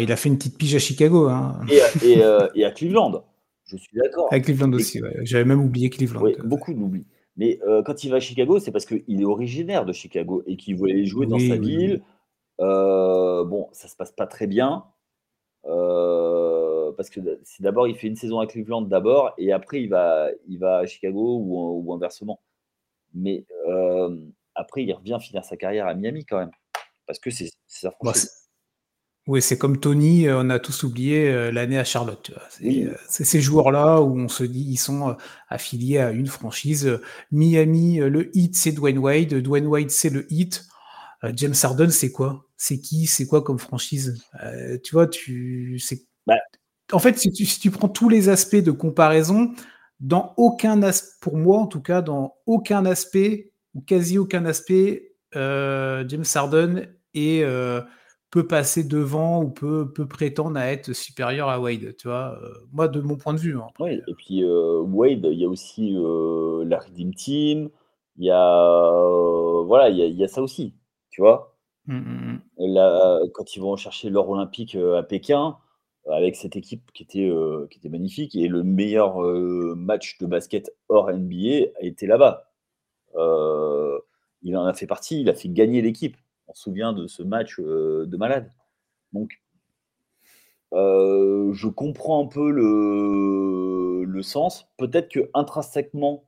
[0.00, 1.28] il a fait une petite pige à Chicago.
[1.28, 1.60] Hein.
[2.04, 3.24] Euh, et, à Cleveland.
[3.66, 4.28] Je suis d'accord.
[4.32, 6.22] À Cleveland aussi, j'avais même oublié Cleveland.
[6.44, 7.06] beaucoup l'oublient.
[7.36, 10.56] Mais euh, quand il va à Chicago, c'est parce qu'il est originaire de Chicago et
[10.56, 12.02] qu'il voulait jouer dans sa ville.
[12.60, 14.84] Euh, bon, ça se passe pas très bien.
[15.66, 19.88] Euh, parce que c'est d'abord, il fait une saison à Cleveland d'abord, et après, il
[19.88, 22.40] va, il va à Chicago ou, inversement.
[23.14, 24.16] Mais euh,
[24.54, 26.50] après, il revient finir sa carrière à Miami quand même.
[27.06, 28.12] Parce que c'est sa bah,
[29.26, 32.32] oui, c'est comme Tony, on a tous oublié l'année à Charlotte.
[33.08, 35.16] C'est ces joueurs-là où on se dit ils sont
[35.50, 36.98] affiliés à une franchise.
[37.30, 39.34] Miami, le hit, c'est Dwayne Wade.
[39.34, 40.66] Dwayne Wade, c'est le hit.
[41.34, 42.47] James Harden, c'est quoi?
[42.58, 45.80] C'est qui, c'est quoi comme franchise euh, Tu vois, tu.
[46.26, 46.34] Bah.
[46.92, 49.52] En fait, si tu, prends tous les aspects de comparaison,
[50.00, 55.14] dans aucun aspect, pour moi en tout cas, dans aucun aspect ou quasi aucun aspect,
[55.36, 57.80] euh, James Harden est, euh,
[58.30, 61.94] peut passer devant ou peut, peut prétendre à être supérieur à Wade.
[61.96, 62.40] Tu vois,
[62.72, 63.56] moi de mon point de vue.
[63.56, 67.68] Hein, oui, et puis Wade, il y a aussi la Redeem Team.
[68.16, 70.74] Il y a voilà, il y a ça aussi.
[71.10, 71.57] Tu vois.
[71.88, 73.30] Mmh, mmh, mmh.
[73.32, 75.56] Quand ils vont chercher l'or olympique à Pékin,
[76.10, 77.30] avec cette équipe qui était,
[77.70, 79.18] qui était magnifique, et le meilleur
[79.74, 82.50] match de basket hors NBA a été là-bas.
[84.42, 86.16] il en a fait partie, il a fait gagner l'équipe.
[86.46, 88.52] On se souvient de ce match de malade.
[89.12, 89.40] Donc,
[90.72, 94.68] je comprends un peu le, le sens.
[94.76, 96.27] Peut-être que intrinsèquement,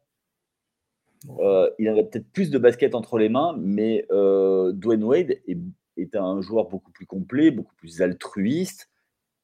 [1.29, 6.17] euh, il avait peut-être plus de basket entre les mains, mais euh, Dwayne Wade est,
[6.17, 8.89] un joueur beaucoup plus complet, beaucoup plus altruiste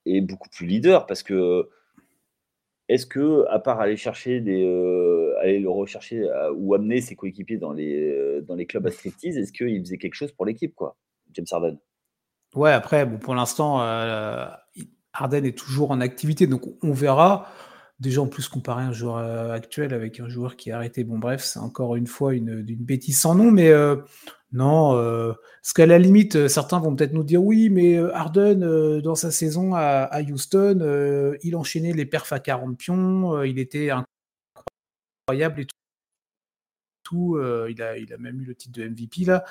[0.06, 1.68] et beaucoup plus leader parce que
[2.88, 7.72] est-ce que, à part aller chercher euh, aller le rechercher ou amener ses coéquipiers dans
[7.72, 10.96] les, dans les clubs à striptease, est-ce qu'il faisait quelque chose pour l'équipe, quoi,
[11.32, 11.76] James Harden?
[12.54, 13.80] Ouais, après, bon, pour l'instant,
[15.12, 17.48] Harden est toujours en activité, donc on verra
[18.00, 21.18] déjà en plus comparer un joueur euh, actuel avec un joueur qui a arrêté, bon
[21.18, 23.96] bref, c'est encore une fois une, bêtise sans nom, mais euh,
[24.52, 25.32] non, euh,
[25.62, 29.74] parce qu'à la limite, certains vont peut-être nous dire oui, mais Harden, dans sa saison
[29.74, 33.90] à, Houston, il enchaînait les perfs à 40 pions, il était
[35.28, 35.76] incroyable et tout.
[37.12, 39.45] Il, a, il a même eu le titre de MVP là.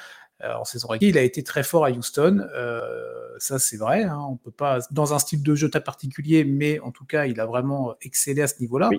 [0.43, 1.15] Euh, en saison régulière.
[1.15, 2.81] Il a été très fort à Houston, euh,
[3.37, 4.03] ça c'est vrai.
[4.03, 7.25] Hein, on peut pas dans un style de jeu très particulier, mais en tout cas,
[7.25, 8.89] il a vraiment excellé à ce niveau-là.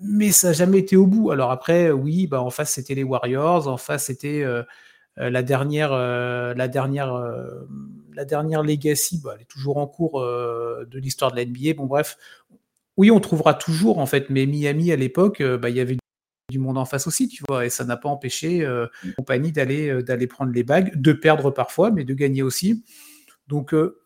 [0.00, 1.32] Mais ça n'a jamais été au bout.
[1.32, 4.62] Alors après, oui, bah en face c'était les Warriors, en face c'était euh,
[5.18, 7.12] la dernière, la dernière,
[8.14, 9.20] la dernière legacy.
[9.22, 11.74] Bah, elle est toujours en cours de l'histoire de la NBA.
[11.76, 12.16] Bon bref,
[12.96, 14.30] oui, on trouvera toujours en fait.
[14.30, 15.98] Mais Miami à l'époque, bah, il y avait
[16.52, 19.52] du monde en face aussi, tu vois, et ça n'a pas empêché euh, la compagnie
[19.52, 22.84] d'aller euh, d'aller prendre les bagues, de perdre parfois, mais de gagner aussi.
[23.48, 23.98] Donc, euh,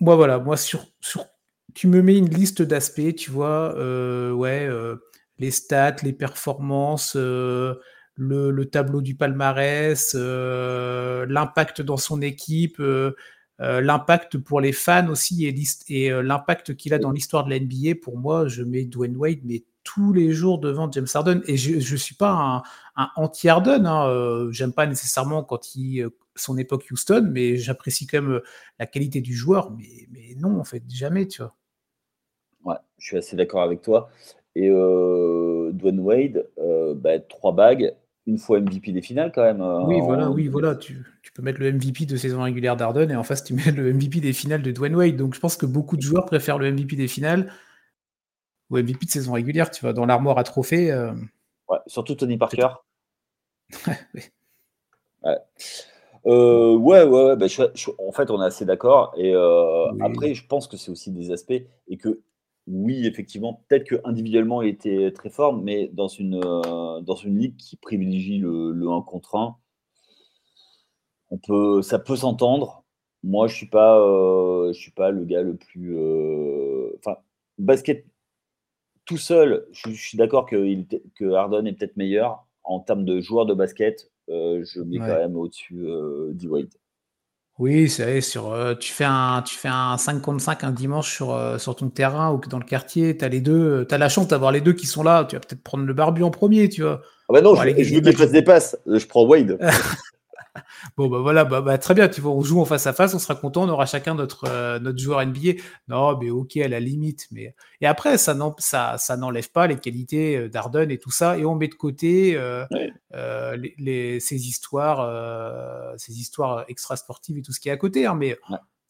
[0.00, 1.26] moi, voilà, moi, sur, sur,
[1.74, 3.74] tu me mets une liste d'aspects, tu vois,
[4.34, 4.68] ouais,
[5.38, 7.80] les stats, les performances, le,
[8.16, 12.82] le, tableau du palmarès, l'impact dans son équipe,
[13.58, 15.54] l'impact pour les fans aussi et,
[15.88, 18.00] et l'impact qu'il a dans l'histoire de la NBA.
[18.02, 21.42] Pour moi, je mets Dwayne Wade, mais tous les jours devant James Harden.
[21.46, 22.62] Et je ne suis pas
[22.96, 23.86] un, anti-Harden.
[23.86, 24.08] Hein.
[24.08, 28.42] Euh, j'aime pas nécessairement quand il, euh, son époque Houston, mais j'apprécie quand même euh,
[28.78, 29.70] la qualité du joueur.
[29.72, 31.54] Mais, mais non, en fait, jamais, tu vois.
[32.64, 34.08] Ouais, je suis assez d'accord avec toi.
[34.54, 36.46] Et Dwayne Wade,
[36.96, 37.94] bah, trois bagues,
[38.26, 39.62] une fois MVP des finales quand même.
[39.86, 40.76] oui, voilà, oui, voilà.
[40.76, 43.72] Tu, tu, peux mettre le MVP de saison régulière d'Arden et en face tu mets
[43.72, 45.16] le MVP des finales de Dwayne Wade.
[45.16, 47.50] Donc je pense que beaucoup de joueurs préfèrent le MVP des finales
[48.72, 50.90] ou MVP de saison régulière, tu vois, dans l'armoire à trophées.
[50.90, 51.12] Euh,
[51.68, 52.68] ouais, surtout Tony Parker.
[55.24, 55.38] ouais.
[56.24, 57.46] Euh, ouais, ouais, bah,
[57.98, 59.12] en fait, on est assez d'accord.
[59.16, 62.20] Et euh, après, je pense que c'est aussi des aspects et que
[62.66, 67.56] oui, effectivement, peut-être que individuellement, il était très fort, mais dans une, dans une ligue
[67.56, 69.56] qui privilégie le, le 1 contre 1,
[71.30, 72.84] on peut, ça peut s'entendre.
[73.24, 73.98] Moi, je suis pas,
[74.68, 75.96] je suis pas le gars le plus,
[76.98, 77.16] enfin,
[77.58, 78.06] basket
[79.04, 80.76] tout seul, je, suis d'accord que,
[81.14, 82.46] que Harden est peut-être meilleur.
[82.64, 85.84] En termes de joueur de basket, je mets quand même au-dessus
[86.30, 86.70] d'E-Wade.
[87.58, 91.60] Oui, c'est sur, tu fais un tu fais un 5 contre 5 un dimanche sur,
[91.60, 94.28] sur ton terrain ou dans le quartier, tu as les deux, tu as la chance
[94.28, 96.82] d'avoir les deux qui sont là, tu vas peut-être prendre le barbu en premier, tu
[96.82, 97.02] vois?
[97.28, 99.58] Ah bah non, je, je veux qu'il fasse des passes, je prends Wade.
[100.96, 103.14] Bon, bah voilà, bah, bah, très bien, tu vois, on joue en face à face,
[103.14, 105.62] on sera content, on aura chacun notre, euh, notre joueur NBA.
[105.88, 107.28] Non, mais ok, à la limite.
[107.30, 107.54] Mais...
[107.80, 111.44] Et après, ça, ça, ça n'enlève pas les qualités euh, d'Arden et tout ça, et
[111.44, 112.66] on met de côté euh,
[113.78, 118.06] les, ces histoires, ces histoires extra-sportives et tout ce qui est à côté.
[118.06, 118.38] Hein, mais,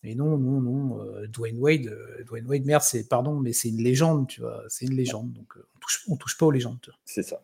[0.03, 1.97] mais non, non, non, Dwayne Wade,
[2.27, 5.33] Dwayne Wade, merde, c'est, pardon, mais c'est une légende, tu vois, c'est une légende.
[5.33, 6.79] Donc, on touche, on touche pas aux légendes.
[7.05, 7.43] C'est ça.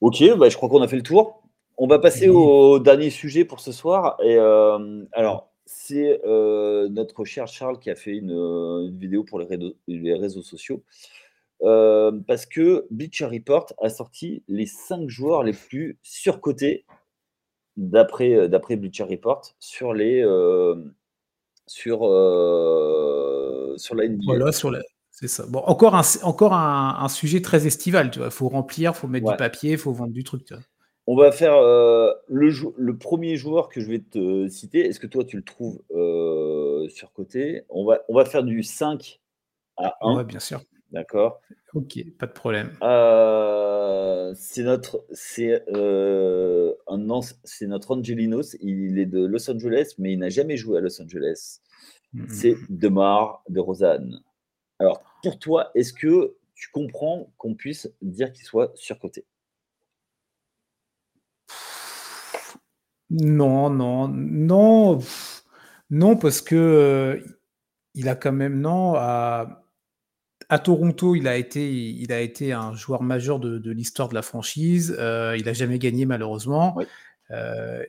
[0.00, 1.41] Ok, bah, je crois qu'on a fait le tour.
[1.78, 4.16] On va passer au dernier sujet pour ce soir.
[4.22, 10.14] Et euh, alors, c'est euh, notre cher Charles qui a fait une, vidéo pour les
[10.14, 10.82] réseaux, sociaux.
[11.62, 16.84] Euh, parce que Bleacher Report a sorti les cinq joueurs les plus surcotés
[17.76, 20.22] d'après d'après Bleacher Report sur les
[21.66, 21.98] sur
[23.78, 24.24] sur la NBA.
[24.26, 24.80] Voilà, sur la,
[25.12, 25.46] c'est ça.
[25.46, 28.28] Bon, encore un encore un, sujet très estival, tu vois.
[28.28, 30.44] Il faut remplir, il faut mettre du papier, il faut vendre du truc.
[30.44, 30.62] Tu vois.
[31.12, 34.86] On va faire euh, le, le, premier joueur que je vais te citer.
[34.86, 37.66] Est-ce que toi, tu le trouves euh, surcoté?
[37.68, 39.20] On va, on va faire du 5
[39.76, 40.16] à 1.
[40.16, 40.62] Oui, bien sûr.
[40.90, 41.42] D'accord?
[41.74, 42.72] Ok, pas de problème.
[42.82, 46.72] Euh, c'est notre, c'est euh,
[47.44, 48.56] c'est notre Angelinos.
[48.62, 51.58] Il est de Los Angeles, mais il n'a jamais joué à Los Angeles.
[52.14, 52.56] Mm, mm, c'est.
[52.70, 54.22] Demar de Rosanne.
[54.78, 59.26] Alors, pour toi, est-ce que tu comprends qu'on puisse dire qu'il soit surcoté?
[63.12, 64.98] Non, non, non,
[65.90, 67.20] non, parce que euh,
[67.94, 69.58] il a quand même non à,
[70.64, 74.96] Toronto, il a été, il a été un joueur majeur de, l'histoire de la franchise.
[74.98, 76.76] Euh, il a jamais gagné malheureusement.
[77.30, 77.84] Euh,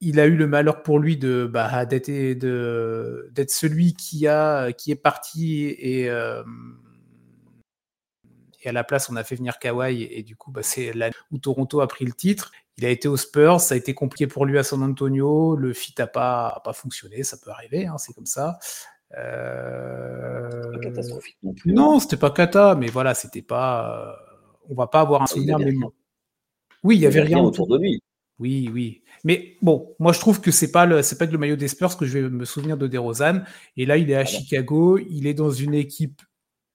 [0.00, 4.92] il a eu le malheur pour lui de bah, d'être d'être celui qui a qui
[4.92, 6.08] est parti et
[8.62, 11.10] et à la place, on a fait venir Kawhi, et, du coup, bah, c'est là
[11.30, 12.52] où Toronto a pris le titre.
[12.76, 15.72] Il a été aux Spurs, ça a été compliqué pour lui à San Antonio, le
[15.72, 18.58] fit n'a pas, pas fonctionné, ça peut arriver, hein, c'est comme ça.
[19.16, 20.72] Euh...
[20.72, 21.72] Pas catastrophique non plus.
[21.72, 22.00] Non, hein.
[22.00, 24.16] c'était pas cata, mais voilà, c'était pas.
[24.68, 25.58] On va pas avoir un souvenir.
[26.82, 28.02] Oui, il y avait rien, autour de lui.
[28.38, 29.02] Oui, oui.
[29.22, 31.68] Mais bon, moi je trouve que c'est pas le c'est pas que le maillot des
[31.68, 33.42] Spurs que je vais me souvenir de DeRozan.
[33.76, 36.22] Et là, il est à ah Chicago, il est dans une équipe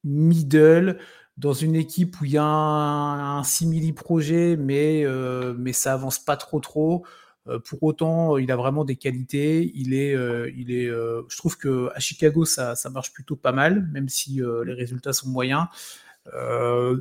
[0.03, 0.99] middle
[1.37, 6.37] dans une équipe où il y a un, simili-projet, mais, euh, mais ça avance pas
[6.37, 7.05] trop trop.
[7.47, 9.71] Euh, pour autant, il a vraiment des qualités.
[9.75, 13.51] Il est, euh, il est, je trouve que à Chicago, ça, ça marche plutôt pas
[13.51, 15.67] mal, même si les résultats sont moyens.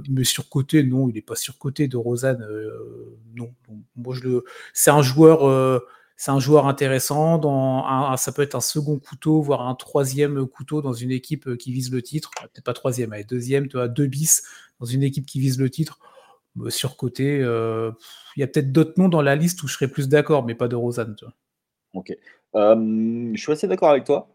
[0.09, 2.45] mais surcoté, non, il n'est pas surcoté de Rosanne.
[3.35, 3.55] non,
[3.97, 5.81] moi je le, c'est un joueur
[6.17, 7.39] c'est un joueur intéressant.
[7.39, 11.57] Dans ça peut être un second couteau, voire un troisième couteau dans une équipe euh,
[11.57, 12.31] qui vise le titre.
[12.41, 14.45] Peut-être pas troisième, mais deuxième, tu deux bis
[14.81, 15.99] dans une équipe qui vise le titre.
[16.55, 17.91] Bah, sur côté, euh,
[18.37, 20.55] il y a peut-être d'autres noms dans la liste où je serais plus d'accord, mais
[20.55, 21.17] pas de Rosanne.
[21.95, 22.17] Ok.
[22.55, 24.29] Euh, je suis assez d'accord avec toi.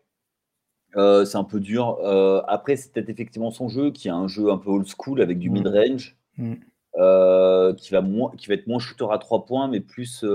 [0.93, 1.97] c'est un peu dur.
[2.47, 5.39] après, c'est peut-être effectivement son jeu, qui est un jeu un peu old school avec
[5.39, 5.53] du mm.
[5.53, 6.53] mid-range, mm.
[7.77, 8.03] qui, va
[8.37, 10.25] qui va être moins shooter à trois points, mais plus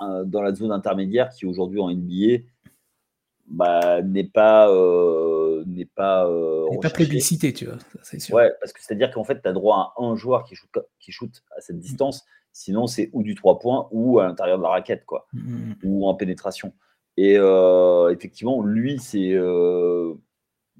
[0.00, 2.44] dans la zone intermédiaire qui aujourd'hui en NBA
[3.48, 8.34] bah, n'est pas euh, n'est pas euh, pas plébiscité, tu vois, c'est sûr.
[8.34, 11.12] Ouais, parce que c'est-à-dire qu'en fait, tu as droit à un joueur qui shoot, qui
[11.12, 14.68] shoot à cette distance, sinon c'est ou du 3 points ou à l'intérieur de la
[14.68, 15.76] raquette, quoi, mm, mm, mm.
[15.84, 16.74] ou en pénétration.
[17.16, 20.14] Et euh, effectivement, lui, c'est, euh,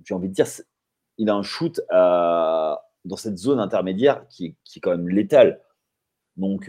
[0.05, 0.47] j'ai envie de dire,
[1.17, 5.61] il a un shoot à, dans cette zone intermédiaire qui, qui est quand même létale.
[6.37, 6.69] Donc,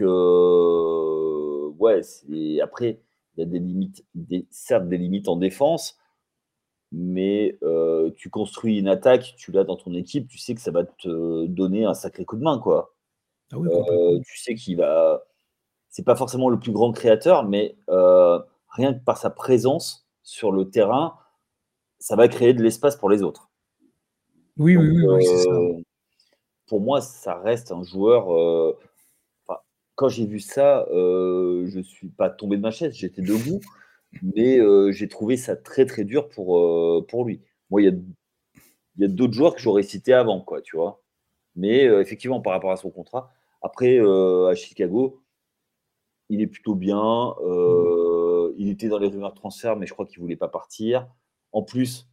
[1.80, 2.00] ouais,
[2.62, 3.00] après,
[3.36, 5.98] il y a des limites, des, certes des limites en défense,
[6.92, 10.70] mais euh, tu construis une attaque, tu l'as dans ton équipe, tu sais que ça
[10.70, 12.94] va te donner un sacré coup de main, quoi.
[13.52, 15.24] Ah euh, tu sais qu'il va.
[15.88, 18.38] C'est pas forcément le plus grand créateur, mais euh,
[18.68, 21.16] rien que par sa présence sur le terrain,
[21.98, 23.50] ça va créer de l'espace pour les autres.
[24.56, 25.50] Oui, oui, oui, ça.
[26.68, 28.76] Pour moi, ça reste un joueur
[30.00, 33.60] quand j'ai vu ça, euh, je suis pas tombé de ma chaise, j'étais debout,
[34.22, 37.42] mais euh, j'ai trouvé ça très très dur pour, euh, pour lui.
[37.68, 38.02] Moi, il
[38.98, 41.02] y a, d'autres joueurs que j'aurais cités avant, quoi, tu vois.
[41.54, 45.20] Mais effectivement, par rapport à son contrat, après, à Chicago,
[46.30, 47.34] il est plutôt bien.
[48.56, 51.08] il était dans les rumeurs de transfert, mais je crois qu'il voulait pas partir.
[51.52, 52.08] En plus,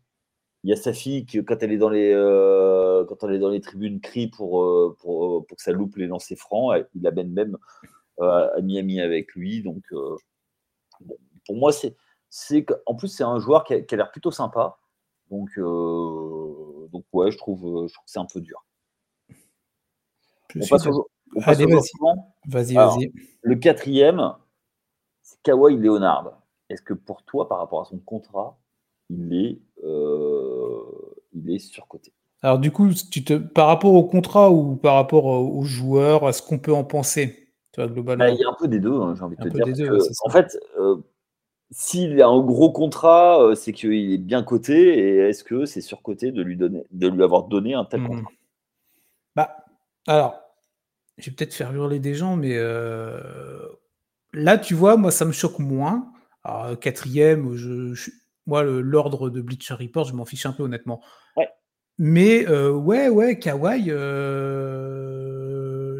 [0.63, 3.39] il y a sa fille qui, quand elle est dans les, euh, quand elle est
[3.39, 6.75] dans les tribunes, crie pour, euh, pour, pour, que ça loupe les lancers francs.
[6.95, 7.57] Il l'amène même
[8.19, 9.61] euh, à Miami avec lui.
[9.61, 9.83] Donc,
[11.45, 11.95] pour moi, c'est,
[12.29, 14.77] c'est en plus, c'est un joueur qui a, l'air plutôt sympa.
[15.29, 18.65] Donc, donc ouais, je trouve, je trouve que c'est un peu dur.
[20.55, 21.59] on passe au, on passe
[22.47, 23.11] Vas-y, vas-y.
[23.41, 24.33] Le quatrième,
[25.21, 26.41] c'est Kawhi Leonard.
[26.69, 28.57] Est-ce que pour toi, par rapport à son contrat,
[29.09, 30.26] il est, euh,
[31.43, 32.13] il est surcoté.
[32.41, 36.33] Alors du coup, tu te, par rapport au contrat ou par rapport aux joueurs, à
[36.33, 37.47] ce qu'on peut en penser
[37.85, 38.25] globalement?
[38.25, 39.93] Bah, Il y a un peu des deux, hein, j'ai envie de te dire.
[40.23, 40.95] en fait, euh,
[41.69, 44.97] s'il a un gros contrat, euh, c'est qu'il est bien coté.
[44.97, 48.07] Et est-ce que c'est surcoté de lui, donner, de lui avoir donné un tel mmh.
[48.07, 48.31] contrat?
[49.35, 49.57] Bah,
[50.07, 50.41] alors,
[51.17, 52.57] je vais peut-être faire hurler des gens, mais
[54.33, 56.11] là, tu vois, moi, ça me choque moins.
[56.43, 58.09] Alors, quatrième, je, je,
[58.47, 61.01] moi, l'ordre de Bleacher Report, je m'en fiche un peu honnêtement.
[61.99, 65.23] Mais euh, ouais, ouais, Kawhi, euh,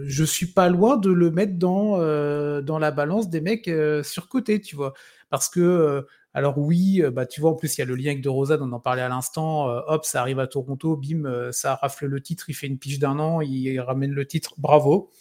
[0.06, 4.04] je suis pas loin de le mettre dans, euh, dans la balance des mecs euh,
[4.04, 4.94] surcotés, tu vois.
[5.32, 8.22] Parce que, alors oui, bah, tu vois, en plus, il y a le lien avec
[8.22, 9.66] De Rosa, on en parlait à l'instant.
[9.66, 13.20] hop, ça arrive à Toronto, bim, ça rafle le titre, il fait une pige d'un
[13.20, 15.12] an, il ramène le titre, bravo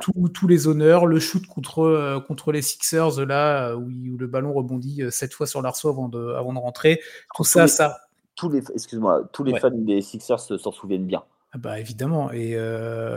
[0.00, 4.52] tous les honneurs, le shoot contre, euh, contre les Sixers, là, euh, où, le ballon
[4.52, 7.00] rebondit euh, sept fois sur l'arceau avant de, avant de rentrer.
[7.34, 7.98] Tout ça, ça.
[8.34, 11.22] Tous les, excuse-moi, tous les fans des Sixers s'en souviennent bien.
[11.52, 12.58] Ah bah évidemment, et,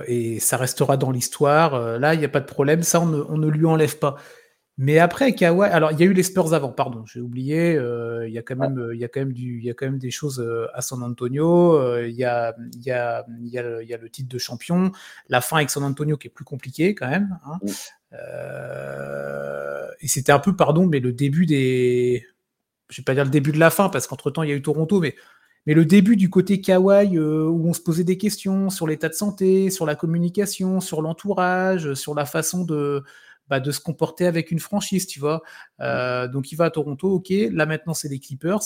[0.06, 1.98] et ça restera dans l'histoire.
[1.98, 4.18] là, il n'y a pas de problème, ça, on ne, on ne lui enlève pas.
[4.80, 7.76] Mais après, Kawhi, alors il y a eu les Spurs avant, pardon, j'ai oublié.
[7.76, 9.74] Euh, il y a quand même, il y a quand même du, il y a
[9.74, 11.74] quand même des choses euh, à San Antonio.
[11.74, 14.30] Euh, il y a, il y a, il y a, il y a le titre
[14.30, 14.92] de champion,
[15.30, 17.40] la fin avec San Antonio qui est plus compliquée quand même.
[17.46, 17.60] Hein.
[20.00, 22.28] et c'était un peu, pardon, mais le début des,
[22.90, 24.56] je vais pas dire le début de la fin parce qu'entre temps il y a
[24.56, 25.16] eu Toronto, mais
[25.66, 29.14] mais le début du côté Kawhi, où on se posait des questions sur l'état de
[29.14, 33.04] santé, sur la communication, sur l'entourage, sur la façon de,
[33.50, 35.42] bah, de se comporter avec une franchise, tu vois.
[35.82, 37.32] Euh, donc il va à Toronto, ok.
[37.52, 38.62] Là maintenant c'est les Clippers.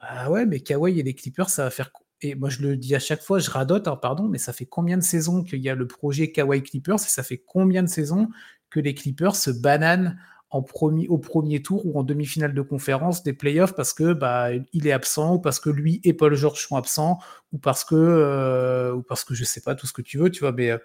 [0.00, 1.90] Ah ouais, mais Kawhi et les Clippers, ça va faire.
[2.22, 4.66] Et moi je le dis à chaque fois, je radote, hein, pardon, mais ça fait
[4.66, 7.88] combien de saisons qu'il y a le projet Kawhi Clippers et ça fait combien de
[7.88, 8.28] saisons
[8.70, 10.18] que les Clippers se bananent
[10.52, 14.92] au premier tour ou en demi-finale de conférence des playoffs parce que bah, il est
[14.92, 17.20] absent ou parce que lui et Paul George sont absents
[17.52, 20.30] ou parce que euh, ou parce que je sais pas tout ce que tu veux,
[20.30, 20.78] tu vois, mais euh,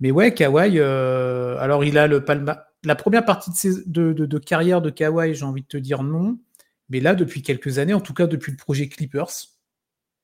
[0.00, 2.66] mais ouais, Kawhi, euh, alors il a le palma.
[2.84, 3.50] La première partie
[3.86, 6.38] de, carrière de Kawhi, j'ai envie de te dire non.
[6.90, 9.30] Mais là, depuis quelques années, en tout cas depuis le projet Clippers,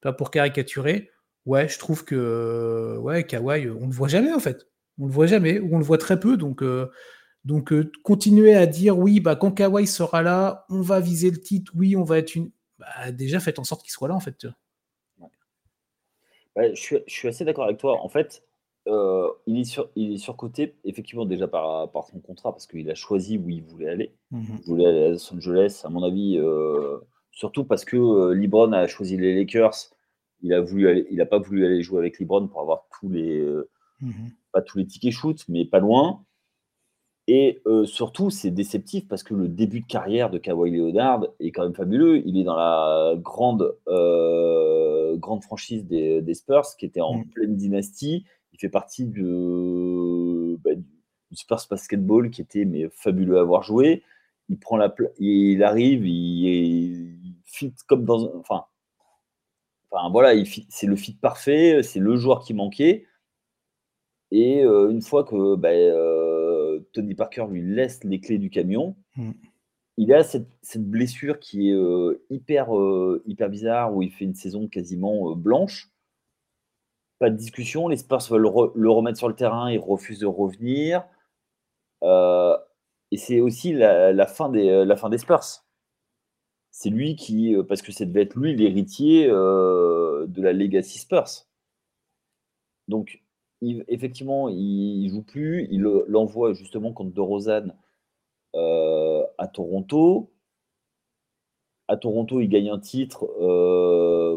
[0.02, 1.10] pas pour caricaturer,
[1.46, 4.66] ouais, je trouve que ouais, Kawhi, on ne le voit jamais en fait.
[4.98, 6.36] On le voit jamais, ou on le voit très peu.
[6.36, 6.90] Donc, euh,
[7.50, 11.72] euh, continuer à dire oui, bah, quand Kawhi sera là, on va viser le titre,
[11.74, 12.50] oui, on va être une.
[12.78, 14.46] Bah, déjà, faites en sorte qu'il soit là en fait.
[16.56, 18.04] je, suis, assez d'accord avec toi.
[18.04, 18.42] En fait,
[18.90, 22.90] euh, il, est sur, il est surcoté, effectivement, déjà par, par son contrat, parce qu'il
[22.90, 24.14] a choisi où il voulait aller.
[24.30, 26.98] Mmh il voulait aller à Los Angeles, à mon avis, euh,
[27.30, 29.90] surtout parce que euh, LeBron a choisi les Lakers.
[30.42, 33.46] Il a voulu il a pas voulu aller jouer avec LeBron pour avoir tous les,
[34.00, 34.10] mmh
[34.52, 36.24] pas tous les tickets shoot, mais pas loin.
[37.28, 41.62] Et surtout, c'est déceptif parce que le début de carrière de Kawhi Leonard est quand
[41.62, 42.26] même fabuleux.
[42.26, 47.28] Il est dans la grande, grande franchise des, des Spurs, qui était en mmh.
[47.28, 48.24] pleine dynastie
[48.58, 54.02] fait partie de, bah, du Spurs Basketball qui était mais fabuleux à avoir joué.
[54.48, 58.64] Il prend la il arrive, il, fit comme dans enfin
[59.90, 60.32] enfin voilà,
[60.68, 63.06] c'est le fit parfait, c'est le joueur qui manquait.
[64.30, 68.96] Et euh, une fois que bah, euh, Tony Parker lui laisse les clés du camion,
[69.16, 69.32] mm.
[69.96, 72.68] il a cette, blessure qui est euh, hyper,
[73.26, 75.90] hyper bizarre, où il fait une saison quasiment blanche
[77.20, 77.86] pas de discussion.
[77.86, 81.04] Les Spurs veulent le remettre sur le terrain, il refuse de revenir.
[82.02, 82.56] Euh,
[83.12, 85.64] et c'est aussi la, fin des, euh, la fin des Spurs.
[86.70, 91.46] C'est lui qui, euh, parce que ça devait être lui l'héritier de la Legacy Spurs.
[92.88, 93.22] Donc,
[93.60, 95.68] effectivement, il, ne joue plus.
[95.70, 97.76] Il l'envoie justement contre De Rosanne
[98.54, 100.32] à Toronto.
[101.86, 103.26] À Toronto, il gagne un titre,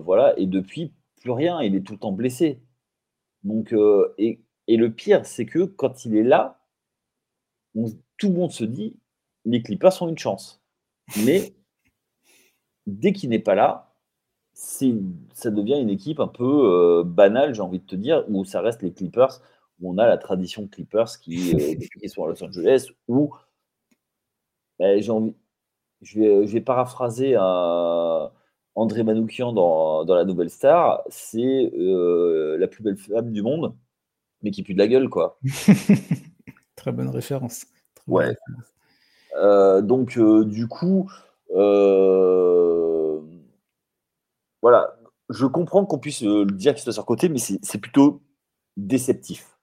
[0.03, 1.61] voilà, et depuis plus rien.
[1.61, 2.59] Il est tout le temps blessé.
[3.43, 6.59] Donc, euh, et, le pire, c'est que quand il est là,
[8.17, 8.95] tout le monde se dit
[9.45, 10.63] les Clippers ont une chance.
[11.25, 11.53] Mais
[12.87, 13.93] dès qu'il n'est pas là,
[14.53, 18.61] ça devient une équipe un peu euh, banale, j'ai envie de te dire, où ça
[18.61, 19.41] reste les Clippers,
[19.81, 23.33] où on a la tradition Clippers qui, euh, sont à Los Angeles, où
[24.79, 25.35] ben, j'ai envie,
[26.01, 28.31] je vais, je vais paraphraser un
[28.76, 33.76] André Manoukian dans, la Nouvelle Star, c'est la plus belle femme du monde,
[34.41, 35.39] mais qui pue de la gueule, quoi.
[36.76, 37.65] Très bonne référence.
[38.07, 38.36] ouais.
[39.82, 41.09] donc, du coup,
[44.61, 44.95] voilà,
[45.30, 48.21] je comprends qu'on puisse le dire qu'il soit sur côté, mais c'est plutôt
[48.78, 49.57] déceptif.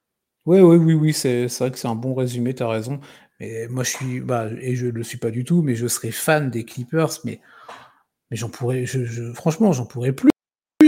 [0.47, 3.01] Oui, oui, oui, oui, c'est vrai que c'est un bon résumé, tu as raison.
[3.39, 5.87] Mais moi, je suis, bah, et je ne le suis pas du tout, mais je
[5.87, 7.41] serais fan des Clippers, mais,
[8.31, 10.31] mais j'en pourrais, je, franchement, j'en pourrais plus,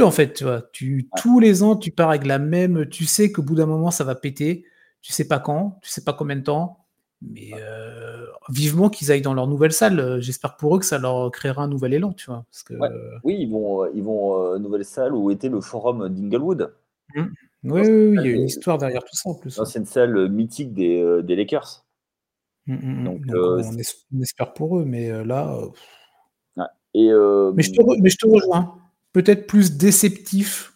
[0.00, 0.62] en fait, tu vois.
[0.72, 3.90] Tu, Tous les ans, tu pars avec la même, tu sais qu'au bout d'un moment,
[3.90, 4.64] ça va péter,
[5.00, 6.84] tu sais pas quand, tu sais pas combien de temps,
[7.20, 10.20] mais euh, vivement qu'ils aillent dans leur nouvelle salle.
[10.20, 12.44] J'espère pour eux que ça leur créera un nouvel élan, tu vois.
[12.50, 12.74] Parce que,
[13.24, 16.74] Oui, ils vont, ils vont nouvelle salle où était le forum d'Inglewood.
[17.14, 17.22] Mmh.
[17.64, 19.60] Oui, oui, il y a une histoire derrière tout ça en plus.
[19.64, 21.84] C'est une salle mythique des, des Lakers.
[22.66, 23.04] Mmh, mmh, mmh.
[23.04, 23.20] Donc,
[24.12, 25.58] on, espère pour eux, mais là.
[26.94, 27.08] Et,
[27.54, 28.74] mais, je te mais, je te rejoins.
[29.12, 30.74] Peut-être plus déceptif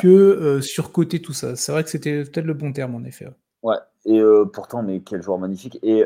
[0.00, 1.56] que surcoté tout ça.
[1.56, 3.28] C'est vrai que c'était peut-être le bon terme en effet.
[3.62, 4.20] Ouais, et
[4.52, 5.78] pourtant, mais quel joueur magnifique.
[5.82, 6.04] Et,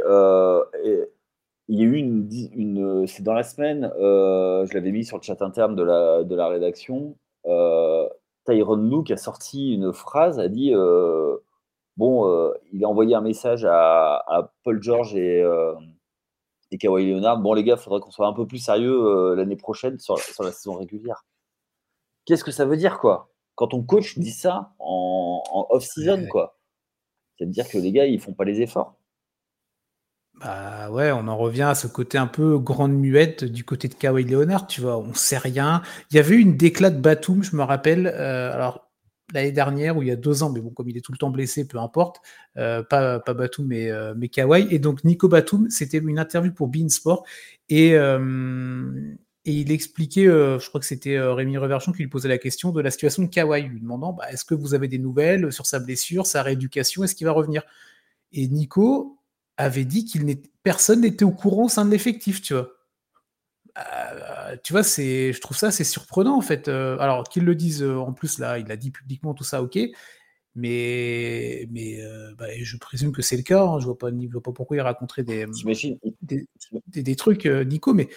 [1.69, 2.29] il y a eu une.
[2.55, 6.35] une c'est dans la semaine, je l'avais mis sur le chat interne de la, de
[6.35, 7.17] la rédaction.
[7.45, 10.75] Tyron Luke a sorti une phrase, a dit
[11.97, 15.75] bon, euh, il a envoyé un message à, Paul George et, euh,
[16.73, 17.39] et Kawhi Leonard.
[17.39, 20.17] Bon, les gars, il faudrait qu'on soit un peu plus sérieux euh, l'année prochaine sur,
[20.17, 21.25] la saison régulière.
[22.25, 23.31] Qu'est-ce que ça veut dire, quoi?
[23.55, 26.59] Quand ton coach dit ça en, off-season, quoi
[27.39, 28.97] Ça veut dire que les gars, ils font pas les efforts.
[30.41, 33.95] Bah ouais, on en revient à ce côté un peu grande muette du côté de
[33.95, 35.83] Kawhi Leonard, tu vois, on sait rien.
[36.11, 38.07] Il y avait eu une déclat de Batum, je me rappelle.
[38.07, 38.92] alors,
[39.33, 41.19] l'année dernière ou il y a deux ans, mais bon, comme il est tout le
[41.19, 42.21] temps blessé, peu importe,
[42.57, 44.67] euh, pas, pas Batum, mais, euh, mais Kawhi.
[44.71, 47.25] Et donc, Nico Batum, c'était une interview pour Beansport
[47.69, 49.15] et, euh,
[49.45, 52.81] et il expliquait, je crois que c'était Rémi Reverchon qui lui posait la question de
[52.81, 55.81] la situation de Kawhi, lui demandant bah, est-ce que vous avez des nouvelles sur sa
[55.81, 57.65] blessure, sa rééducation, est-ce qu'il va revenir?
[58.33, 59.19] Et Nico
[59.57, 60.25] avait dit qu'il
[60.63, 62.71] personne n'était au courant au sein de l'effectif, tu vois.
[63.79, 66.69] Euh, tu vois, c'est, je trouve ça c'est surprenant en fait.
[66.69, 69.63] Euh, alors qu'ils le disent euh, en plus là, il l'a dit publiquement tout ça,
[69.63, 69.79] ok.
[70.55, 71.99] Mais, mais
[72.37, 73.65] bah, je présume que c'est le cas.
[73.65, 75.47] Hein, je vois pas, vois pas pourquoi il raconterait des,
[76.21, 76.47] des,
[77.03, 77.95] des, trucs, Nico.
[77.95, 78.11] Mais,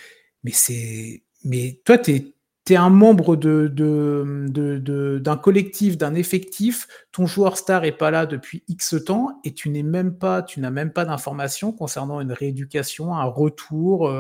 [0.44, 2.34] mais c'est, mais toi, t'es
[2.74, 8.12] es un membre de, de, de, d'un collectif, d'un effectif, ton joueur star est pas
[8.12, 12.20] là depuis X temps et tu n'es même pas, tu n'as même pas d'informations concernant
[12.20, 14.12] une rééducation, un retour,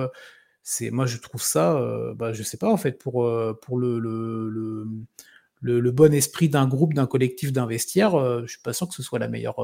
[0.67, 3.77] c'est moi je trouve ça, euh, bah, je sais pas en fait pour euh, pour
[3.77, 4.49] le le,
[5.61, 8.89] le, le, bon esprit d'un groupe, d'un collectif, d'un vestiaire, euh, je suis pas sûr
[8.89, 9.61] que ce soit la meilleure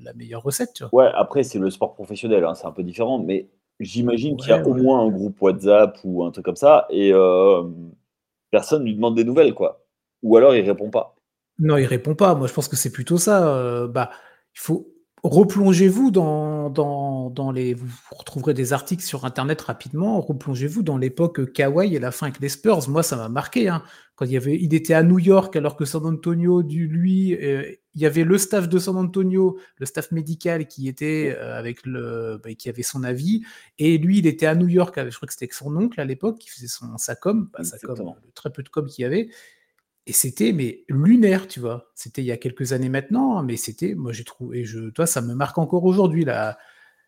[0.00, 0.72] la meilleure recette.
[0.72, 1.04] Tu vois.
[1.04, 4.52] Ouais, après c'est le sport professionnel, hein, c'est un peu différent, mais j'imagine qu'il y
[4.52, 7.12] a au moins un groupe WhatsApp ou un truc comme ça et
[8.50, 9.84] personne lui demande des nouvelles quoi,
[10.22, 11.16] ou alors il répond pas.
[11.58, 12.34] Non, il répond pas.
[12.34, 13.86] Moi je pense que c'est plutôt ça.
[13.88, 14.10] bah
[14.54, 14.88] il faut
[15.22, 17.74] replongez-vous dans, dans, les.
[17.74, 20.20] Vous retrouverez des articles sur Internet rapidement.
[20.20, 22.88] Replongez-vous dans l'époque Kawhi et la fin avec les Spurs.
[22.88, 23.68] Moi, ça m'a marqué.
[23.68, 23.82] Hein.
[24.16, 27.34] Quand il, y avait, il était à New York alors que San Antonio, du, lui,
[27.34, 31.58] euh, il y avait le staff de San Antonio, le staff médical qui était euh,
[31.58, 33.42] avec le, bah, qui avait son avis.
[33.78, 34.96] Et lui, il était à New York.
[34.98, 37.48] Avec, je crois que c'était avec son oncle à l'époque qui faisait son sa com,
[37.50, 39.30] pas sa com, le très peu de com qu'il y avait.
[40.10, 41.88] Et c'était mais lunaire, tu vois.
[41.94, 45.22] C'était il y a quelques années maintenant, mais c'était, moi j'ai trouvé, je, toi ça
[45.22, 46.58] me marque encore aujourd'hui là.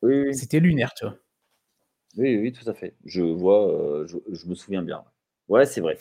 [0.03, 1.17] Oui, C'était lunaire, tu vois.
[2.17, 2.95] Oui, oui, tout à fait.
[3.05, 5.03] Je vois, euh, je, me souviens bien.
[5.49, 5.99] Ouais, c'est vrai.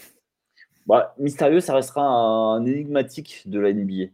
[0.85, 4.11] Bah, mystérieux, ça restera un, énigmatique de la NBA.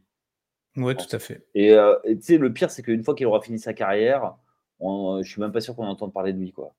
[0.77, 1.45] Ouais, tout à fait.
[1.55, 4.38] Et euh, tu sais, le pire, c'est qu'une fois qu'il aura fini sa carrière,
[4.79, 6.73] je suis même pas sûr qu'on entende parler de lui, quoi.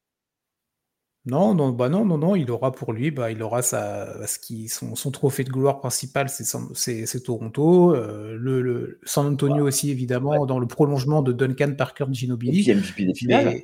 [1.26, 4.38] Non, non, bah non, non, non, il aura pour lui, bah, il aura sa, ce
[4.38, 9.90] qui, son, son trophée de gloire principal, c'est Toronto, euh, le, le, San Antonio aussi
[9.90, 12.70] évidemment, dans le prolongement de Duncan Parker Ginobili.
[12.70, 13.60] Et MVP des finales.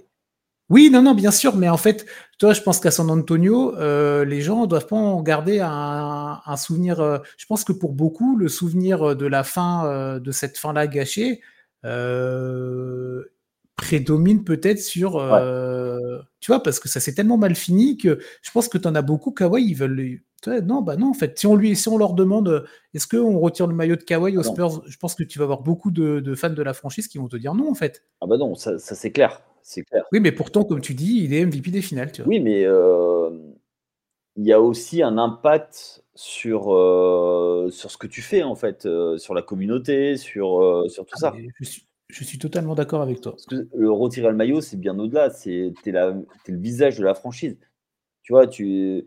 [0.68, 2.07] Oui, non, non, bien sûr, mais en fait,
[2.38, 6.57] toi, je pense qu'à San Antonio, euh, les gens doivent pas en garder un, un
[6.57, 7.00] souvenir.
[7.00, 11.40] Euh, je pense que pour beaucoup, le souvenir de la fin, de cette fin-là gâchée,
[13.77, 15.16] prédomine peut-être sur.
[15.16, 18.87] Euh, tu vois, parce que ça s'est tellement mal fini que je pense que tu
[18.89, 19.33] en as beaucoup.
[19.33, 20.20] Kawhi, ils veulent.
[20.62, 23.66] Non, bah non, en fait, si on, lui, si on leur demande est-ce qu'on retire
[23.66, 26.51] le maillot de Kawhi aux Spurs, je pense que tu vas avoir beaucoup de, fans
[26.51, 28.05] de la franchise qui vont te dire non, en fait.
[28.20, 29.43] Ah bah non, ça, c'est clair.
[29.62, 30.05] C'est clair.
[30.12, 32.12] Oui, mais pourtant, comme tu dis, il est MVP des finales.
[32.12, 32.29] Tu vois.
[32.29, 33.31] Oui, mais euh,
[34.37, 38.87] il y a aussi un impact sur, euh, sur ce que tu fais, en fait,
[39.16, 41.35] sur la communauté, sur, sur tout ah, ça.
[41.59, 41.87] Je suis
[42.38, 43.32] totalement d'accord avec toi.
[43.32, 45.30] Parce que le retirer le maillot, c'est bien au-delà.
[45.30, 47.59] C'est es, le visage de la franchise.
[48.22, 49.07] Tu vois, tu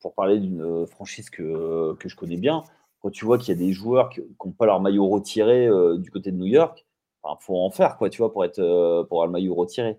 [0.00, 2.64] pour parler d'une franchise que, que je connais bien,
[3.00, 5.68] quand tu vois qu'il y a des joueurs qui n'ont pas leur maillot retiré
[5.98, 6.86] du côté de New York,
[7.24, 8.62] il faut en faire, quoi, tu vois, pour, être,
[9.08, 9.98] pour avoir le maillot retiré.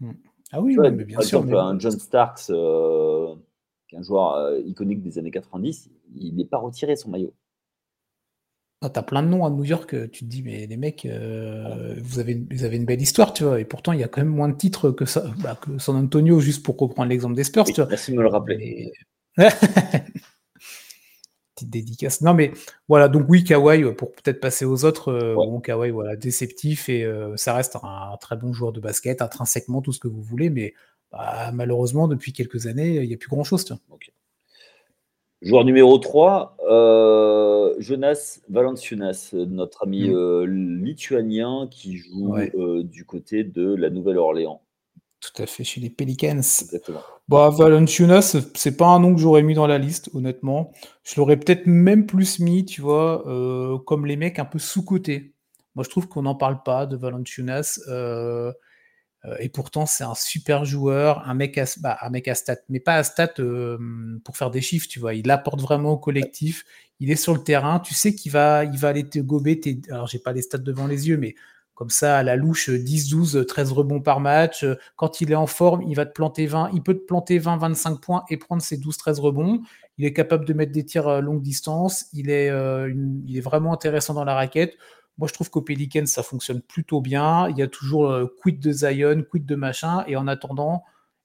[0.00, 0.12] Mmh.
[0.52, 1.40] Ah oui, mais bien par sûr.
[1.40, 6.58] Exemple, un John Starks, qui est un joueur iconique des années 90, il n'est pas
[6.58, 7.34] retiré son maillot.
[8.84, 10.76] Ah, tu as plein de noms à New York, euh, tu te dis, mais les
[10.76, 14.02] mecs, euh, vous, avez, vous avez une belle histoire, tu vois, et pourtant il y
[14.02, 17.08] a quand même moins de titres que, ça, bah, que San Antonio, juste pour reprendre
[17.08, 17.86] l'exemple des Spurs, tu vois.
[17.86, 18.92] Merci de me le rappeler.
[21.54, 22.20] Petite dédicace.
[22.20, 22.52] Non, mais
[22.86, 27.10] voilà, donc oui, Kawhi, pour peut-être passer aux autres, euh, bon, Kawhi, voilà, déceptif, et
[27.36, 30.74] ça reste un, très bon joueur de basket, intrinsèquement, tout ce que vous voulez, mais
[31.10, 33.80] bah, malheureusement, depuis quelques années, il n'y a plus grand-chose, tu vois.
[35.44, 40.14] Joueur numéro 3, euh, Jonas Valanciunas, notre ami mm.
[40.14, 44.62] euh, lituanien qui joue euh, du côté de la Nouvelle-Orléans.
[45.20, 46.38] Tout à fait, chez les Pelicans.
[46.38, 47.00] Exactement.
[47.28, 50.72] Bah, Valanciunas, c'est pas un nom que j'aurais mis dans la liste, honnêtement.
[51.02, 53.22] Je l'aurais peut-être même plus mis, tu vois,
[53.86, 55.34] comme les mecs un peu sous-cotés.
[55.74, 57.80] Moi, je trouve qu'on n'en parle pas de Valanciunas.
[59.24, 61.98] Euh, et pourtant, c'est un super joueur, un mec à, bah,
[62.34, 63.78] stat, mais pas à stat euh,
[64.24, 65.14] pour faire des chiffres, tu vois.
[65.14, 66.64] Il apporte vraiment au collectif.
[67.00, 67.80] Il est sur le terrain.
[67.80, 69.60] Tu sais qu'il va, il va aller te gober.
[69.60, 71.34] Tes, alors, j'ai pas les stats devant les yeux, mais
[71.74, 74.64] comme ça, à la louche, 10, 12, 13 rebonds par match.
[74.96, 76.70] Quand il est en forme, il va te planter 20.
[76.72, 79.60] Il peut te planter 20, 25 points et prendre ses 12, 13 rebonds.
[79.98, 82.06] Il est capable de mettre des tirs à longue distance.
[82.16, 82.94] Euh,
[83.26, 84.76] il est vraiment intéressant dans la raquette.
[85.18, 87.48] Moi, je trouve qu'au Pelicans, ça fonctionne plutôt bien.
[87.48, 90.04] Il y a toujours euh, quid de Zion, quid de machin.
[90.08, 90.82] Et en attendant,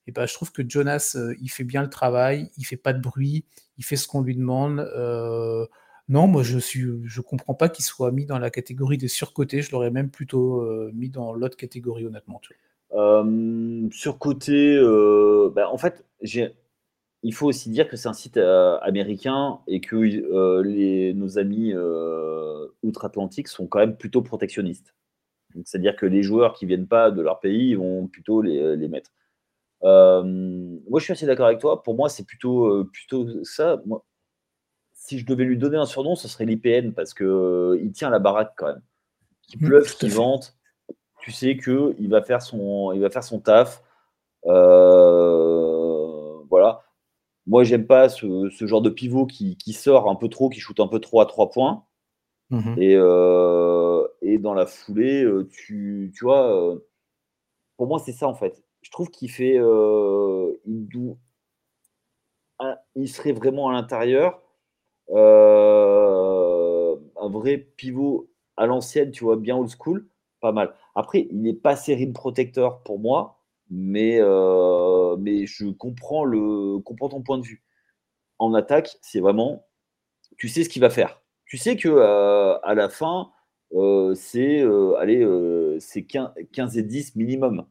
[0.08, 2.52] eh ben, je trouve que Jonas, euh, il fait bien le travail.
[2.58, 3.46] Il fait pas de bruit.
[3.78, 4.80] Il fait ce qu'on lui demande.
[4.96, 5.66] Euh,
[6.08, 9.62] non, moi, je suis, je comprends pas qu'il soit mis dans la catégorie des surcotés.
[9.62, 12.42] Je l'aurais même plutôt mis dans l'autre catégorie, honnêtement.
[13.92, 14.76] surcoté,
[15.56, 16.56] ben, en fait, j'ai
[17.22, 21.38] il faut aussi dire que c'est un site euh, américain et que euh, les, nos
[21.38, 24.96] amis euh, outre-Atlantique sont quand même plutôt protectionnistes.
[25.66, 29.12] C'est-à-dire que les joueurs qui viennent pas de leur pays vont plutôt les, les mettre.
[29.82, 31.82] moi, je suis assez d'accord avec toi.
[31.82, 33.82] Pour moi, c'est plutôt, plutôt ça.
[33.88, 34.06] Moi,
[34.94, 38.20] si je devais lui donner un surnom, ce serait l'IPN parce que il tient la
[38.20, 38.84] baraque quand même.
[39.48, 40.56] Qu'il mmh, pleuve, qu'il vente,
[41.20, 43.82] tu sais que il va faire son, il va faire son taf.
[46.48, 46.84] voilà.
[47.50, 50.88] Moi, j'aime pas ce, genre de pivot qui, sort un peu trop, qui shoot un
[50.88, 51.84] peu trop à trois points.
[52.52, 56.78] Mmh euh, et, dans la foulée, euh, tu, tu vois, euh,
[57.78, 58.64] pour moi, c'est ça en fait.
[58.82, 59.56] Je trouve qu'il fait.
[59.56, 59.62] il,
[62.96, 64.44] il, serait vraiment à l'intérieur.
[65.12, 65.16] un
[67.30, 70.08] vrai pivot à l'ancienne, tu vois, bien old school,
[70.40, 70.76] pas mal.
[70.94, 73.39] Après, il n'est pas série protecteur pour moi
[73.70, 77.64] mais, euh, mais je comprends, le, comprends ton point de vue.
[78.40, 79.66] En attaque, c'est vraiment,
[80.38, 81.22] tu sais ce qu'il va faire.
[81.46, 83.32] Tu sais que euh, à la fin,
[83.74, 84.62] euh, c'est
[84.98, 85.26] allez,
[85.80, 87.66] c'est 15, et 10 minimum.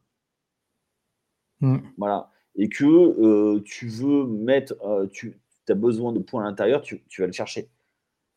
[1.61, 1.77] Mmh.
[1.97, 2.31] Voilà.
[2.55, 4.75] Et que tu veux mettre,
[5.11, 7.69] tu as besoin de points à l'intérieur, tu, tu, vas le chercher.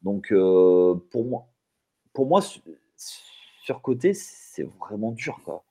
[0.02, 1.48] Donc, pour moi,
[2.12, 2.40] pour moi,
[2.96, 5.40] sur côté, c'est vraiment dur.
[5.44, 5.64] Quoi.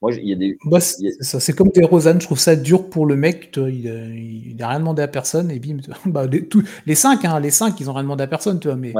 [0.00, 0.56] Moi, il y a des.
[0.64, 3.56] Bah, c'est comme des Rosanne, je trouve ça dur pour le mec.
[3.56, 5.78] il n'a rien demandé à personne et bim.
[6.06, 6.48] Bah, les,
[6.86, 8.76] les cinq, hein, les cinq, ils n'ont rien demandé à personne, tu vois.
[8.76, 8.92] Mais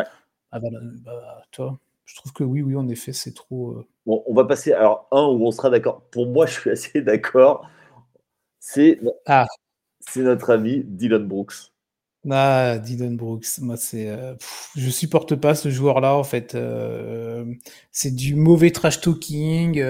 [0.51, 0.68] ah, bah,
[1.53, 3.72] toi, je trouve que oui, oui, en effet, c'est trop.
[3.72, 4.72] Euh bon, on va passer.
[4.72, 6.03] Alors, un où on sera d'accord.
[6.11, 7.68] Pour moi, je suis assez d'accord.
[8.59, 9.46] C'est ah.
[10.01, 11.72] c'est notre ami Dylan Brooks.
[12.28, 14.34] Ah, Dylan Brooks, moi c'est, euh,
[14.76, 16.55] je supporte pas ce joueur-là en fait.
[16.55, 17.44] Euh,
[17.92, 19.80] c'est du mauvais trash talking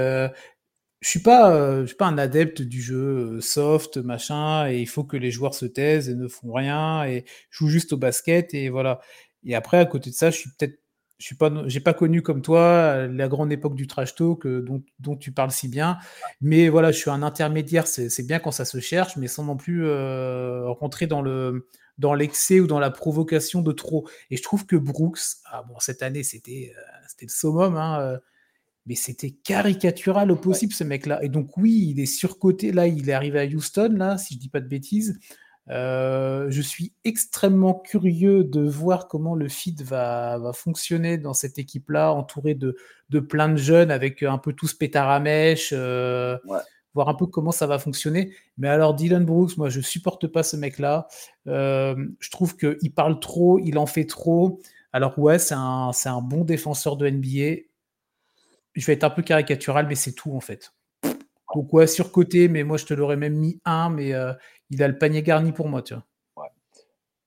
[1.01, 4.80] je suis pas, euh, je suis pas un adepte du jeu euh, soft, machin, et
[4.80, 7.96] il faut que les joueurs se taisent et ne font rien et jouent juste au
[7.96, 9.01] basket et voilà.
[9.44, 10.80] Et après, à côté de ça, je suis peut-être,
[11.18, 14.62] je suis pas, j'ai pas connu comme toi la grande époque du trash talk euh,
[14.62, 15.99] dont, dont, tu parles si bien,
[16.40, 17.86] mais voilà, je suis un intermédiaire.
[17.86, 21.68] C'est bien quand ça se cherche, mais sans non plus rentrer dans le
[21.99, 24.09] dans l'excès ou dans la provocation de trop.
[24.30, 26.72] Et je trouve que Brooks, ah bon, cette année c'était
[27.09, 27.76] c'était le summum.
[27.76, 28.20] Hein,
[28.89, 31.22] mais c'était caricatural au possible ce mec-là.
[31.22, 32.72] Et donc oui, il est surcoté.
[32.72, 35.18] Là, il est arrivé à Houston, là, si je dis pas de bêtises.
[35.70, 41.59] Euh, je suis extrêmement curieux de voir comment le fit va, va fonctionner dans cette
[41.59, 42.76] équipe-là, entouré de,
[43.11, 46.39] de, plein de jeunes avec un peu tous pétard à mèche, euh,
[46.95, 48.32] voir un peu comment ça va fonctionner.
[48.57, 51.07] Mais alors Dylan Brooks, moi je supporte pas ce mec-là.
[51.47, 54.61] Euh, je trouve qu'il parle trop, il en fait trop.
[54.95, 57.62] Alors ouais, c'est un, un bon défenseur de NBA,
[58.78, 60.72] je vais être un peu caricatural, mais c'est tout en fait.
[61.54, 64.32] Donc ouais, surcoté, mais moi je te l'aurais même mis un, mais euh,
[64.70, 66.50] il a le panier garni pour moi, tu vois.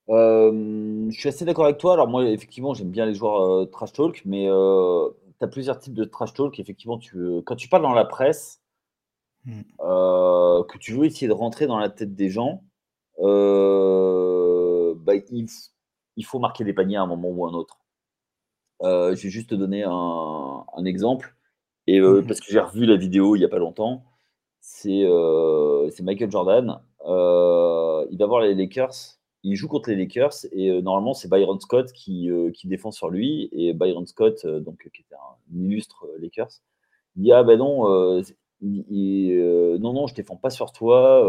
[0.08, 1.94] je suis assez d'accord avec toi.
[1.94, 6.04] Alors moi, effectivement, j'aime bien les joueurs trash talk, mais tu as plusieurs types de
[6.04, 6.58] trash talk.
[6.60, 8.60] Effectivement, tu, quand tu parles dans la presse,
[9.44, 9.62] mmh.
[9.80, 12.62] que tu veux essayer de rentrer dans la tête des gens,
[13.18, 15.14] bah,
[16.16, 17.80] il, faut marquer des paniers à un moment ou à un autre.
[18.82, 21.34] je vais juste te donner un, exemple,
[21.96, 24.04] et, mmh parce que j'ai revu la vidéo il n'y a pas longtemps.
[24.60, 25.04] C'est
[26.02, 26.80] Michael Jordan.
[27.04, 31.58] il va voir les Lakers il joue contre les Lakers et euh, normalement c'est Byron
[31.60, 35.56] Scott qui, euh, qui, défend sur lui et Byron Scott euh, donc qui était un
[35.56, 36.50] illustre Lakers
[37.16, 37.84] il dit ah ben non
[38.62, 41.22] non non je défends pas sur toi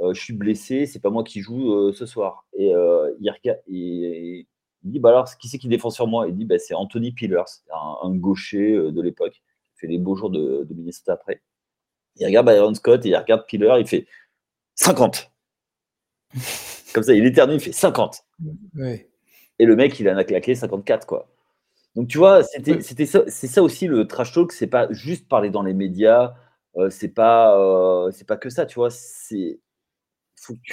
[0.00, 2.72] je suis blessé c'est pas moi qui joue ce soir et
[3.20, 3.32] il
[3.68, 4.46] et,
[4.84, 6.26] il dit bah alors qui c'est qui défend sur moi?
[6.28, 7.42] Il dit bah, c'est Anthony Pillers
[8.02, 11.42] un, gaucher de l'époque qui fait les beaux jours de, de Minnesota après
[12.16, 14.06] il regarde Byron Scott et il regarde Piller il fait
[14.74, 15.30] 50
[16.94, 18.24] Comme ça, il éternue, il fait 50.
[19.58, 21.28] Et le mec, il en a claqué 54, quoi.
[21.96, 25.50] Donc, tu vois, c'était ça, c'est ça aussi le trash talk, c'est pas juste parler
[25.50, 26.34] dans les médias,
[26.76, 29.58] euh, c'est pas, euh, c'est pas que ça, tu vois, c'est.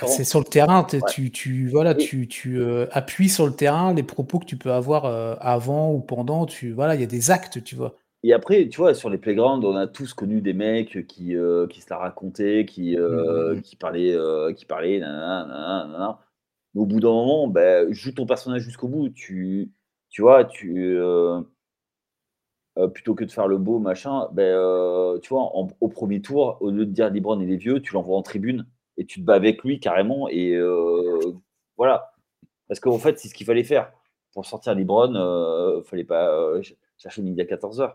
[0.05, 4.03] C'est sur le terrain, tu, tu, voilà, tu, tu euh, appuies sur le terrain les
[4.03, 5.05] propos que tu peux avoir
[5.41, 6.45] avant ou pendant.
[6.45, 7.95] Tu, voilà, il y a des actes, tu vois.
[8.24, 11.68] Et après, tu vois, sur les playgrounds, on a tous connu des mecs qui, euh,
[11.68, 13.61] qui se la racontaient, qui, euh, mmh, mmh, mmh.
[13.61, 15.01] qui parlaient, euh, qui parlaient,
[16.76, 19.09] au bout d'un moment, bah, joue ton personnage jusqu'au bout.
[19.09, 19.72] Tu,
[20.09, 20.99] tu vois, tu,
[22.93, 26.86] plutôt que de faire le beau, machin, ben, tu vois, au premier tour, au lieu
[26.86, 28.65] de dire LeBron il est vieux, tu l'envoies en tribune
[28.98, 30.28] et tu te bats avec lui carrément.
[30.30, 30.60] Et
[31.78, 32.14] voilà.
[32.68, 33.91] Parce qu'en fait, c'est ce qu'il fallait faire.
[34.34, 36.62] Pour sortir LeBron, il ne fallait pas
[36.98, 37.93] chercher midi à 14h.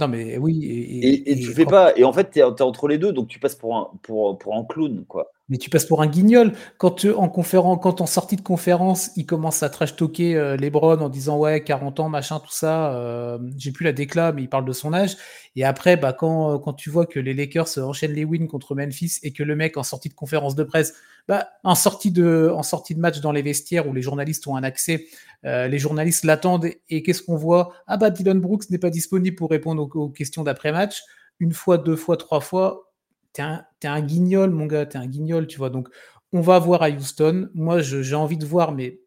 [0.00, 0.64] Non, mais oui.
[0.64, 1.96] Et, et, tu fais pas.
[1.96, 4.54] Et en fait, tu es, entre les deux, donc tu passes pour un, pour, pour
[4.54, 5.30] un clown, quoi.
[5.48, 6.52] Mais tu passes pour un guignol.
[6.78, 11.00] Quand, tu, en, conférence, quand en sortie de conférence, il commence à trash-talker euh, Lebron
[11.00, 12.94] en disant Ouais, 40 ans, machin, tout ça.
[12.94, 15.16] Euh, j'ai plus la déclat, mais il parle de son âge.
[15.56, 19.18] Et après, bah, quand, quand tu vois que les Lakers enchaînent les wins contre Memphis
[19.22, 20.94] et que le mec, en sortie de conférence de presse,
[21.26, 24.56] bah, en, sortie de, en sortie de match dans les vestiaires où les journalistes ont
[24.56, 25.06] un accès,
[25.46, 27.72] euh, les journalistes l'attendent et, qu'est-ce qu'on voit?
[27.86, 31.02] Ah bah Dylan Brooks n'est pas disponible pour répondre aux, questions d'après-match.
[31.40, 32.92] Une fois, deux fois, trois fois,
[33.34, 35.68] t'es un, un guignol, mon gars, t'es un guignol, tu vois.
[35.68, 35.88] Donc,
[36.32, 37.50] on va voir à Houston.
[37.54, 39.00] Moi, j'ai envie de voir, mais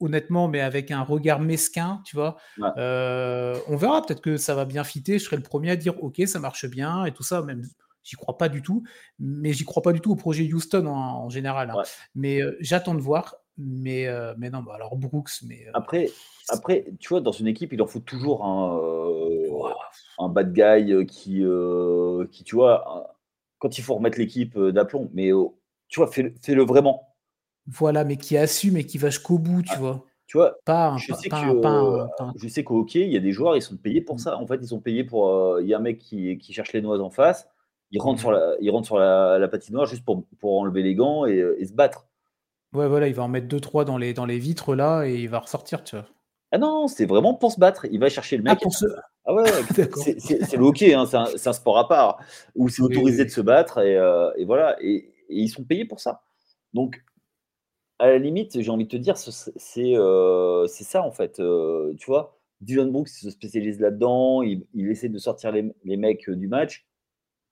[0.00, 2.36] honnêtement, mais avec un regard mesquin, tu vois.
[2.76, 5.18] Euh, on verra, peut-être que ça va bien fitter.
[5.18, 7.42] Je serai le premier à dire, ok, ça marche bien et tout ça.
[7.42, 7.62] Même,
[8.02, 8.84] j'y crois pas du tout,
[9.18, 11.70] mais j'y crois pas du tout au projet Houston en, général.
[11.70, 11.82] Hein.
[12.14, 13.36] Mais euh, j'attends de voir.
[13.58, 15.66] Mais, euh, mais non, bah, alors Brooks, mais.
[15.72, 16.10] Après,
[16.50, 18.78] après, tu vois, dans une équipe, il en faut toujours un,
[20.18, 21.42] un bad guy qui,
[22.30, 23.15] qui, tu vois,
[23.58, 25.10] quand il faut remettre l'équipe d'aplomb.
[25.14, 25.30] Mais
[25.88, 27.14] tu vois, fais-le vraiment.
[27.66, 30.04] Voilà, mais qui assume et qui va jusqu'au bout, tu ah, vois.
[30.26, 31.36] Tu vois, pas je, sais que,
[32.36, 34.20] je sais qu'au hockey, il y a des joueurs, ils sont payés pour mmh.
[34.20, 34.38] ça.
[34.38, 35.60] En fait, ils sont payés pour.
[35.60, 37.48] Il y a un mec qui, qui, cherche les noises en face.
[37.92, 38.20] Il rentre mmh.
[38.20, 41.64] sur la, il rentre sur la, patinoire juste pour, pour enlever les gants et, et,
[41.66, 42.06] se battre.
[42.72, 45.14] Ouais, voilà, il va en mettre deux, trois dans les, dans les vitres là et
[45.14, 46.06] il va ressortir, tu vois.
[46.52, 47.86] Ah non, c'est vraiment pour se battre.
[47.90, 48.64] Il va chercher le ah, mec.
[49.26, 49.44] Ah, ouais,
[49.96, 52.20] c'est le hockey, hein, c'est un, un, sport à part
[52.54, 54.76] où c'est autorisé de se battre et, euh, et voilà.
[54.80, 56.22] Et, ils sont payés pour ça.
[56.72, 57.02] Donc,
[57.98, 61.40] à la limite, j'ai envie de te dire, c'est euh, ça en fait.
[61.40, 65.96] Euh, tu vois, Dylan Brooks se spécialise là-dedans, il, il, essaie de sortir les, les,
[65.96, 66.86] mecs du match.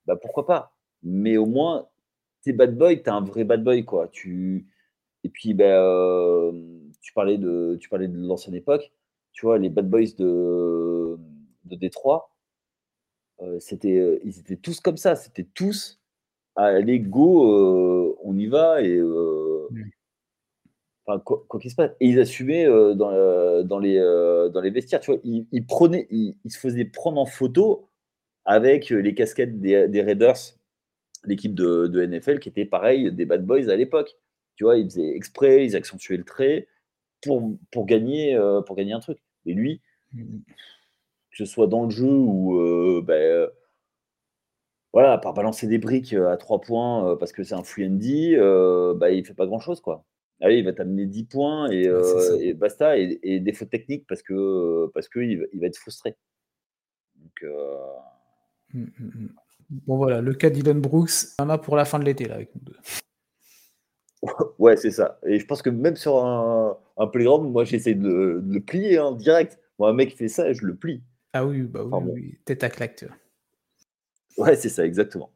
[0.06, 0.76] Bah pourquoi pas?
[1.02, 1.88] Mais au moins,
[2.42, 4.08] t'es bad boy, t'es un vrai bad boy quoi.
[4.08, 4.68] Tu
[5.24, 6.52] et puis, ben,
[7.00, 8.92] tu parlais de, tu parlais de l'ancienne époque.
[9.32, 11.18] Tu vois, les Bad Boys de,
[11.64, 12.30] de Détroit,
[13.58, 15.16] c'était, ils étaient tous comme ça.
[15.16, 16.00] C'était tous,
[16.56, 18.80] allez, go, on y va.
[18.82, 19.90] Et, mmh.
[21.06, 21.92] enfin, quoi, qu'il se passe.
[22.00, 23.98] Et ils assumaient dans, dans, les,
[24.52, 25.00] dans les vestiaires.
[25.00, 27.88] Tu vois, ils, prenaient, ils, se faisaient prendre en photo
[28.44, 30.36] avec les casquettes des, des Raiders,
[31.24, 34.16] l'équipe de, de, NFL, qui était pareil, des Bad Boys à l'époque.
[34.56, 36.68] Tu vois, ils faisaient exprès, ils accentuaient le trait
[37.22, 39.18] pour, pour, gagner, euh, pour gagner un truc.
[39.46, 39.80] Et lui,
[40.12, 40.38] mmh
[41.34, 43.48] que ce soit dans le jeu ou euh, ben, euh,
[44.92, 49.10] voilà, par balancer des briques à trois points parce que c'est un free andy, bah,
[49.10, 50.04] il fait pas grand chose quoi.
[50.40, 51.88] Allez, il va t'amener 10 points et,
[52.40, 56.16] et basta, et, et, des fautes techniques parce que parce que il, va être frustré.
[57.16, 57.50] Donc,
[58.72, 59.28] mmh, mmh,
[59.70, 61.10] Bon voilà, le cas d'Elon Brooks,
[61.40, 62.76] on a pour la fin de l'été là avec nous deux.
[64.58, 65.18] Ouais, c'est ça.
[65.26, 69.12] Et je pense que même sur un, un playground, moi, j'essaie de, le plier hein,
[69.12, 69.58] direct.
[69.78, 71.02] Moi, un mec fait ça, je le plie.
[71.34, 73.04] Ah oui, bah oui, tête à claque.
[74.38, 75.30] Ouais, c'est ça, exactement.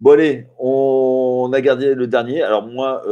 [0.00, 2.42] Bon, allez, on on a gardé le dernier.
[2.42, 3.02] Alors moi,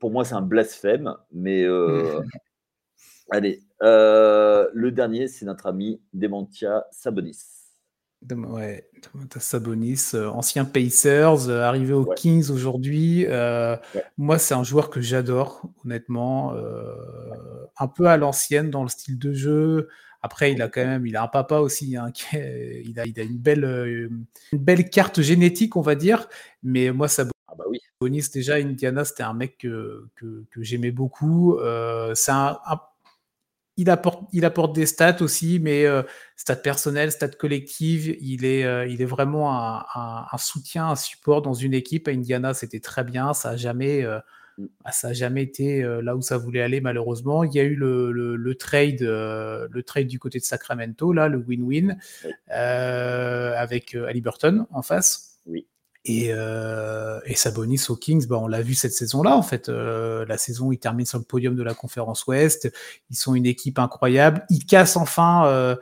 [0.00, 1.64] pour moi, c'est un blasphème, mais
[3.30, 7.64] allez, le dernier, c'est notre ami Demantia Sabonis.
[8.32, 8.88] Ouais,
[9.38, 13.26] Sabonis, euh, ancien Pacers, euh, arrivé aux Kings aujourd'hui.
[13.28, 13.76] Euh,
[14.16, 16.54] moi, c'est un joueur que j'adore, honnêtement.
[17.78, 19.88] un peu à l'ancienne dans le style de jeu.
[20.24, 23.22] Après, il a quand même, il a un papa aussi, hein, il, a, il a
[23.22, 23.64] une belle,
[24.52, 26.28] une belle carte génétique, on va dire.
[26.62, 27.54] Mais moi, Sabonis, ah
[28.00, 31.58] bah déjà, Indiana, c'était un mec que, que, j'aimais beaucoup.
[31.60, 32.56] un
[33.76, 36.02] il apporte, il apporte des stats aussi, mais euh,
[36.36, 38.16] stats personnelles, stats collectives.
[38.20, 42.08] Il est, euh, il est vraiment un, soutien, un support dans une équipe.
[42.08, 43.34] À Indiana, c'était très bien.
[43.34, 44.20] Ça a jamais, euh.
[44.58, 47.44] Bah, ça a jamais été là où ça voulait aller malheureusement.
[47.44, 51.38] Il y a eu le, le, trade, le trade du côté de Sacramento, là, le
[51.38, 51.96] win-win
[52.48, 55.40] avec Ali Burton en face.
[55.46, 55.66] Oui.
[56.06, 59.68] Et, euh, et Sabonis aux Kings, bah, on l'a vu cette saison-là, en fait.
[59.68, 62.70] Euh, la saison, ils terminent sur le podium de la conférence Ouest.
[63.10, 64.44] Ils sont une équipe incroyable.
[64.50, 65.76] Ils cassent enfin euh,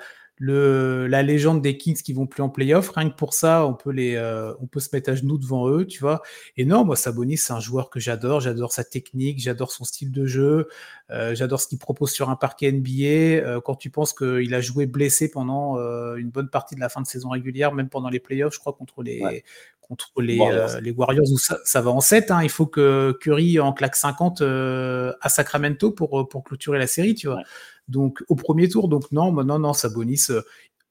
[0.45, 2.91] le, la légende des Kings qui vont plus en playoff.
[2.91, 5.69] Rien que pour ça, on peut, les, euh, on peut se mettre à genoux devant
[5.69, 6.21] eux, tu vois.
[6.57, 8.41] Et non, moi, Sabonis, c'est un joueur que j'adore.
[8.41, 10.69] J'adore sa technique, j'adore son style de jeu,
[11.11, 13.05] euh, j'adore ce qu'il propose sur un parquet NBA.
[13.47, 15.77] Euh, quand tu penses qu'il a joué blessé pendant
[16.17, 18.73] une bonne partie de la fin de saison régulière, même pendant les playoffs, je crois,
[18.73, 19.45] contre les,
[19.81, 22.33] contre les Warriors, les Warriors où ça, ça, va en 7.
[22.33, 22.43] Hein.
[22.43, 27.29] Il faut que Curry en claque 50 à Sacramento pour, pour clôturer la série, tu
[27.29, 27.43] vois
[27.89, 28.89] donc au premier tour.
[28.89, 30.43] Donc non, non, non, Sabonis, euh,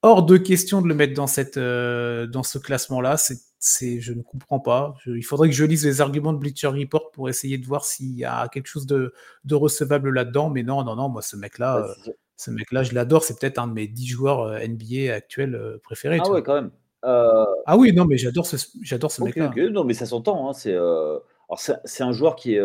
[0.01, 3.17] hors de question de le mettre dans, cette, euh, dans ce classement-là.
[3.17, 4.95] C'est, je ne comprends pas.
[5.05, 8.15] il faudrait que je lise les arguments de Bleacher Report pour essayer de voir s'il
[8.17, 9.13] y a quelque chose de,
[9.51, 10.49] recevable là-dedans.
[10.49, 13.23] Mais non, non, non, moi, ce mec-là, euh, ce mec-là, je l'adore.
[13.23, 16.19] C'est peut-être un de mes 10 joueurs NBA actuels préférés.
[16.23, 16.71] Ah ouais, quand même.
[17.03, 19.51] Ah oui, non, mais j'adore ce, j'adore ce mec-là.
[19.69, 20.49] Non, mais ça s'entend.
[20.49, 20.75] Hein, c'est,
[21.85, 22.61] c'est, un joueur qui est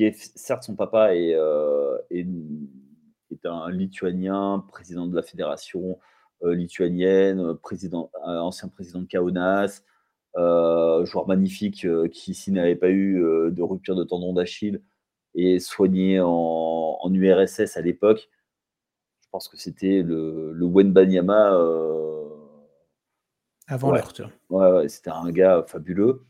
[0.00, 1.36] qui est certes son papa est,
[2.10, 2.26] est,
[3.44, 5.98] un Lituanien, président de la fédération
[6.42, 9.82] lituanienne, président, ancien président de Kaunas,
[10.34, 13.20] joueur magnifique qui, s'il n'avait pas eu
[13.50, 14.80] de rupture de tendon d'Achille,
[15.34, 18.30] et soigné en, URSS à l'époque.
[19.20, 21.50] Je pense que c'était le, le Wenbanyama.
[23.68, 24.12] Avant l'heure,
[24.48, 26.24] Ouais, c'était un gars fabuleux.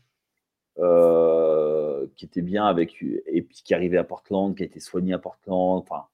[0.77, 1.70] Euh,
[2.15, 5.19] qui était bien avec et puis qui arrivait à Portland, qui a été soigné à
[5.19, 5.79] Portland.
[5.79, 6.05] Enfin,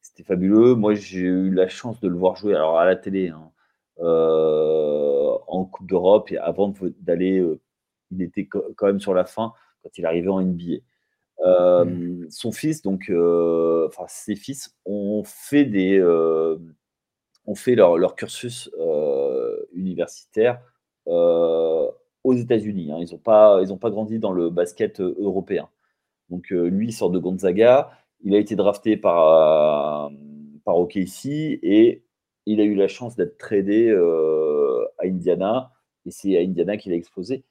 [0.00, 0.74] c'était fabuleux.
[0.74, 3.50] Moi, j'ai eu la chance de le voir jouer alors à la télé hein,
[4.00, 7.60] euh, en Coupe d'Europe et avant d'aller, euh,
[8.10, 10.82] il était quand même sur la fin quand il arrivait en NBA.
[11.42, 12.26] Mmh.
[12.28, 18.70] Son fils, donc, enfin ses fils, ont fait des, ont fait leur, leur cursus
[19.72, 20.60] universitaire
[22.24, 22.92] aux États-Unis.
[22.92, 22.98] Hein.
[23.00, 25.68] Ils n'ont pas, pas grandi dans le basket euh, européen.
[26.28, 27.90] Donc euh, lui, il sort de Gonzaga.
[28.22, 30.14] Il a été drafté par, euh,
[30.64, 32.04] par OKC et
[32.46, 33.90] il a eu la chance d'être tradé
[34.98, 35.72] à Indiana.
[36.06, 37.44] Et c'est à Indiana qu'il a explosé.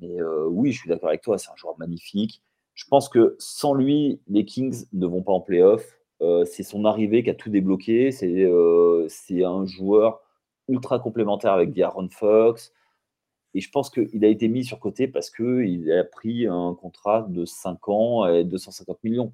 [0.00, 2.42] Mais oui, je suis d'accord avec toi, c'est un joueur magnifique.
[2.74, 5.98] Je pense que sans lui, les Kings ne vont pas en playoff.
[6.46, 8.10] c'est son arrivée qui a tout débloqué.
[8.10, 10.20] C'est un joueur
[10.68, 12.72] ultra complémentaire avec D'Aaron Fox.
[13.54, 17.26] Et je pense qu'il a été mis sur côté parce qu'il a pris un contrat
[17.28, 19.32] de 5 ans et 250 millions.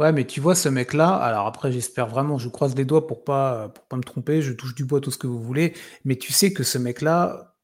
[0.00, 3.22] Ouais, mais tu vois, ce mec-là, alors après, j'espère vraiment, je croise les doigts pour
[3.22, 5.72] pas, pour pas me tromper, je touche du bois tout ce que vous voulez,
[6.04, 7.54] mais tu sais que ce mec-là,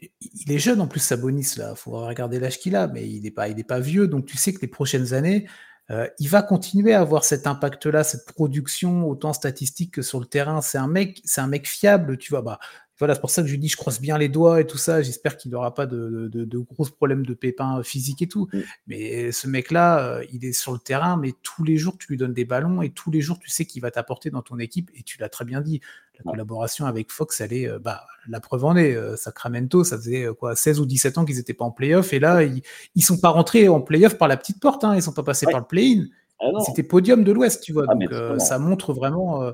[0.00, 3.22] il est jeune en plus, Sabonis, là, il faut regarder l'âge qu'il a, mais il
[3.22, 5.48] n'est pas, pas vieux, donc tu sais que les prochaines années,
[5.90, 10.26] euh, il va continuer à avoir cet impact-là, cette production, autant statistique que sur le
[10.26, 10.60] terrain.
[10.60, 12.42] C'est un mec, c'est un mec fiable, tu vois.
[12.42, 12.60] Bah,
[13.00, 14.76] voilà, c'est pour ça que je lui dis, je croise bien les doigts et tout
[14.76, 15.00] ça.
[15.00, 18.46] J'espère qu'il n'aura pas de, de, gros problèmes de pépins physiques et tout.
[18.52, 18.58] Mm.
[18.88, 22.18] Mais ce mec-là, euh, il est sur le terrain, mais tous les jours, tu lui
[22.18, 24.90] donnes des ballons et tous les jours, tu sais qu'il va t'apporter dans ton équipe.
[24.94, 25.80] Et tu l'as très bien dit.
[26.18, 28.94] La collaboration avec Fox, elle est, euh, bah, la preuve en est.
[28.94, 32.12] Euh, Sacramento, ça faisait quoi, 16 ou 17 ans qu'ils n'étaient pas en playoff.
[32.12, 32.62] Et là, ils
[32.94, 34.84] ne sont pas rentrés en playoff par la petite porte.
[34.84, 34.92] Hein.
[34.92, 36.04] Ils ne sont pas passés par le play-in.
[36.38, 37.86] Ah C'était podium de l'Ouest, tu vois.
[37.88, 39.50] Ah, donc, ça montre vraiment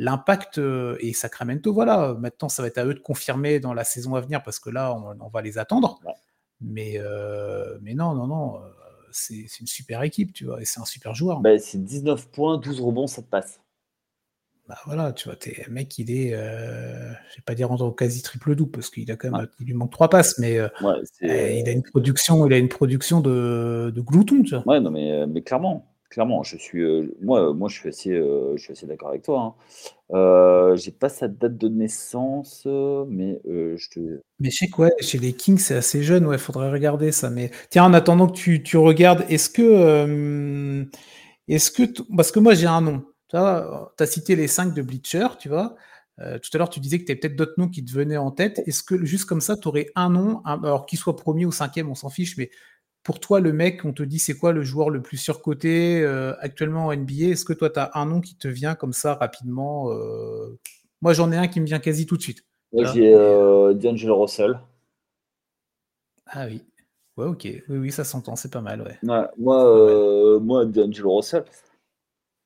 [0.00, 3.84] l'impact euh, et Sacramento, voilà, maintenant ça va être à eux de confirmer dans la
[3.84, 6.00] saison à venir parce que là on, va les attendre.
[6.62, 8.68] Mais, euh, mais non, non, non, euh,
[9.12, 11.40] c'est une super équipe, tu vois, et c'est un super joueur.
[11.40, 13.60] Bah, c'est 19 points, 12 rebonds, ça te passe.
[14.68, 18.54] Bah voilà, tu vois, es, mec, il est, je vais pas dire en quasi triple
[18.54, 20.60] double parce qu'il a quand même, il lui manque trois passes, mais
[21.20, 24.66] il a une production, il a une production de, de glouton, tu vois.
[24.66, 28.56] Ouais, non, mais, mais clairement, clairement, je suis, euh, moi, moi, je suis assez, euh,
[28.68, 29.40] assez d'accord avec toi.
[29.40, 29.54] Hein.
[30.14, 32.66] Euh, j'ai pas sa date de naissance,
[33.08, 34.20] mais je te.
[34.40, 37.30] Mais sais quoi, chez les Kings, c'est assez jeune, ouais, faudrait regarder ça.
[37.30, 40.84] Mais tiens, en attendant que tu, tu regardes, est-ce que,
[41.48, 41.82] est-ce que,
[42.14, 43.04] parce que moi j'ai un nom.
[43.28, 45.76] Tu as cité les 5 de Bleacher, tu vois.
[46.18, 48.32] tout à l'heure, tu disais que tu avais peut-être d'autres noms qui te venaient en
[48.32, 48.60] tête.
[48.66, 51.88] Est-ce que juste comme ça, tu aurais un nom, alors qu'il soit premier ou cinquième,
[51.88, 52.50] on s'en fiche, mais
[53.02, 56.34] pour toi, le mec, on te dit c'est quoi le joueur le plus surcoté euh,
[56.40, 59.14] actuellement en NBA Est-ce que toi, tu as un nom qui te vient comme ça
[59.14, 60.58] rapidement euh?
[61.00, 62.44] Moi, j'en ai un qui me vient quasi tout de suite.
[62.72, 64.60] Moi, j'ai euh, D'Angelo Russell.
[66.26, 66.62] Ah oui.
[67.16, 67.44] Ouais, ok.
[67.44, 68.98] Oui, oui, ça s'entend, c'est pas mal, ouais.
[69.02, 69.30] moi,
[70.40, 71.44] moi, D'Angelo Russell.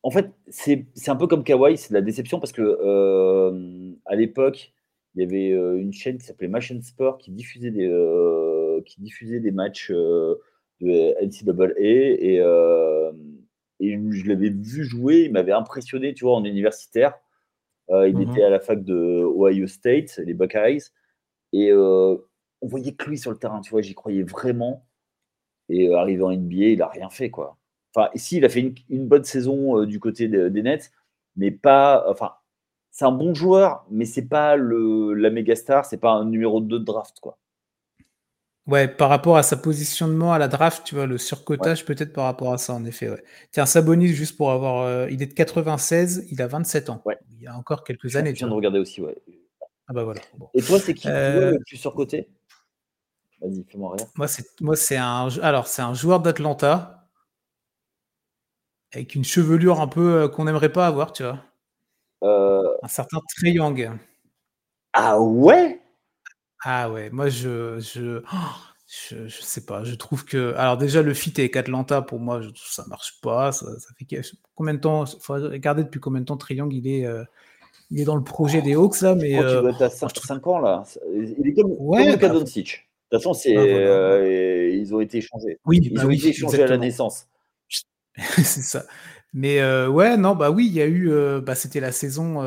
[0.05, 4.73] En fait, c'est un peu comme Kawhi, c'est de la déception parce que à l'époque,
[5.17, 5.49] il y avait
[5.81, 7.89] une chaîne qui s'appelait Machine Sport qui diffusait des
[8.83, 10.37] qui diffusait des matchs euh,
[10.81, 13.13] de NCAA et, euh,
[13.81, 17.15] et je l'avais vu jouer, il m'avait impressionné, tu vois, en universitaire.
[17.91, 18.31] Euh, il mhm.
[18.31, 20.91] était à la fac de Ohio State, les Buckeyes,
[21.53, 24.87] et on voyait que lui sur le terrain, tu vois, j'y croyais vraiment.
[25.69, 27.57] Et arrivé en NBA, il a rien fait, quoi.
[27.95, 30.91] Enfin, ici, il a fait une, bonne saison du côté des Nets,
[31.37, 32.05] mais pas.
[32.09, 32.33] Enfin,
[32.91, 36.61] c'est un bon joueur, mais c'est pas le, la méga star, c'est pas un numéro
[36.61, 37.39] 2 de draft, quoi.
[38.67, 42.25] Ouais, par rapport à sa positionnement à la draft, tu vois, le surcotage peut-être par
[42.25, 43.11] rapport à ça, en effet.
[43.11, 43.23] Ouais.
[43.51, 44.83] Tiens, Sabonis, juste pour avoir.
[44.83, 47.03] Euh, il est de 96, il a 27 ans.
[47.05, 47.19] Ouais.
[47.33, 48.31] Il y a encore quelques années.
[48.31, 49.15] Je viens de regarder aussi, ouais.
[49.87, 50.23] Ah bah voilà.
[50.55, 51.53] Et toi, c'est qui euh...
[51.53, 52.31] le plus surcoté?
[53.43, 54.07] Vas-y, fais-moi rire.
[54.17, 55.29] Moi, c'est moi, c'est un.
[55.43, 57.07] Alors, c'est un joueur d'Atlanta
[58.95, 61.45] avec une chevelure un peu euh, qu'on n'aimerait pas avoir, tu vois.
[62.23, 62.63] Euh...
[62.83, 63.91] Un certain Trey Young.
[64.95, 65.81] Ah ouais?
[66.65, 68.23] Ah ouais, moi je, je,
[68.87, 70.55] je, sais pas, je trouve que.
[70.57, 73.53] Alors déjà, le fit avec Atlanta, pour moi, je, ça marche pas.
[73.53, 73.67] Ça,
[73.99, 74.23] fait
[74.55, 77.23] combien de temps Il faut regarder depuis combien de temps Triangle il est, euh,
[77.91, 79.15] il est dans le projet des Hawks là.
[79.15, 80.85] Mais, euh, tu dois 5, ans là.
[81.15, 85.19] Il est comme, ouais, comme bah, De toute façon, c'est, bah, euh, ils ont été
[85.19, 85.59] échangés.
[85.67, 87.27] Oui, ils bah ont été échangés à la naissance.
[88.17, 88.85] c'est ça.
[89.35, 91.11] Mais euh, ouais, non, bah oui, il y a eu.
[91.11, 92.41] Euh, bah, c'était la saison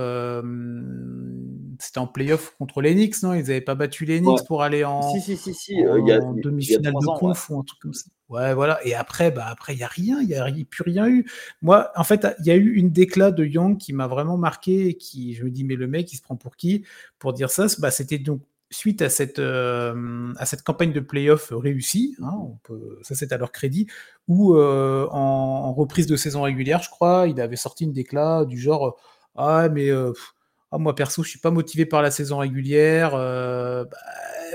[1.79, 3.33] c'était en playoff contre les Knicks, non?
[3.33, 7.79] Ils n'avaient pas battu les Knicks pour aller en, demi-finale de conf ou un truc
[7.79, 8.05] comme ça.
[8.29, 8.85] Ouais, voilà.
[8.85, 11.29] Et après, bah après, il y a rien, il n'y a plus rien eu.
[11.61, 14.87] Moi, en fait, il y a eu une déclat de Young qui m'a vraiment marqué,
[14.89, 16.83] et qui, je me dis, mais le mec, il se prend pour qui?
[17.19, 21.53] Pour dire ça, bah, c'était donc suite à cette, euh, à cette campagne de playoff
[21.55, 23.87] réussie, hein, on peut, ça c'est à leur crédit,
[24.27, 28.59] où euh, en, reprise de saison régulière, je crois, il avait sorti une déclat du
[28.59, 28.97] genre
[29.35, 30.11] ah mais euh,
[30.71, 33.15] ah, moi perso, je suis pas motivé par la saison régulière.
[33.15, 33.97] Euh, bah,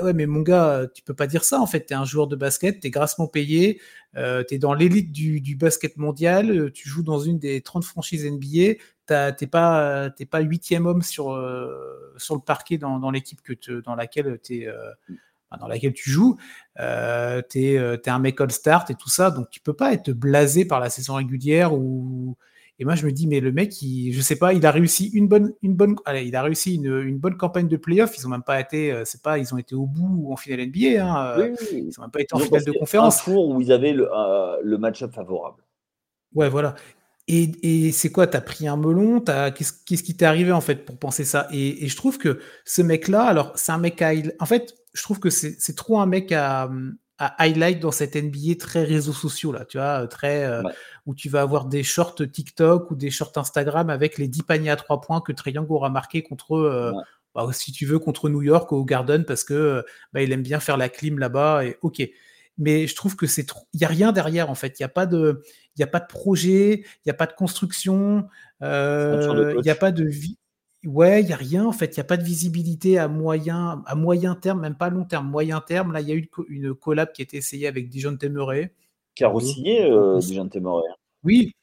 [0.02, 1.86] ouais, mais mon gars, tu peux pas dire ça en fait.
[1.86, 3.80] Tu es un joueur de basket, tu es grassement payé,
[4.16, 7.84] euh, tu es dans l'élite du, basket mondial, euh, tu joues dans une des 30
[7.84, 8.74] franchises NBA,
[9.06, 11.24] t'es pas pas huitième homme sur
[12.18, 14.66] sur le parquet dans, l'équipe que dans laquelle tu
[15.60, 16.36] dans laquelle tu joues,
[16.76, 20.80] tu es, un mec all-star et tout ça, donc tu peux pas être blasé par
[20.80, 22.36] la saison régulière ou
[22.82, 25.06] et moi, je me dis, mais le mec, il, je sais pas, il a réussi
[25.14, 28.18] une bonne, une bonne, allez, il a réussi une, bonne campagne de playoff.
[28.18, 30.36] Ils ont même pas été, euh, c'est pas, ils ont été au bout ou en
[30.36, 31.00] finale NBA.
[31.00, 33.20] Hein, euh, Ils ont même pas été en finale de conférence.
[33.20, 35.62] Un tour où ils avaient le, euh, le match-up favorable.
[36.34, 36.74] Ouais, voilà.
[37.28, 40.84] Et, et c'est quoi T'as pris un melon Qu'est-ce qu'est-ce qui t'est arrivé en fait
[40.84, 41.46] pour penser ça?
[41.52, 44.10] Et, et, je trouve que ce mec-là, alors c'est un mec à,
[44.40, 46.68] en fait, je trouve que c'est trop un mec à,
[47.18, 50.62] highlight dans cette NBA très réseaux sociaux là, tu vois, très euh,
[51.06, 54.70] où tu vas avoir des shorts TikTok ou des shorts Instagram avec les 10 paniers
[54.70, 56.92] à 3 points que Triangle aura marqué contre euh,
[57.34, 60.60] bah, si tu veux contre New York au Garden parce que bah, il aime bien
[60.60, 62.02] faire la clim là-bas et OK.
[62.58, 64.84] Mais je trouve que c'est trop il y a rien derrière en fait, il y
[64.84, 65.42] a pas de
[65.76, 68.28] il y a pas de projet, il y a pas de construction,
[68.62, 70.38] euh, il y a pas de vie
[70.84, 73.84] Ouais, il y a rien en fait, il y a pas de visibilité à moyen
[73.86, 75.92] à moyen terme, même pas long terme, moyen terme.
[75.92, 78.72] Là, il y a eu une collab qui a été essayée avec Dijon Temeray.
[79.14, 80.88] Qui a re-signé, euh, Dijon Temeray.
[81.22, 81.54] Oui,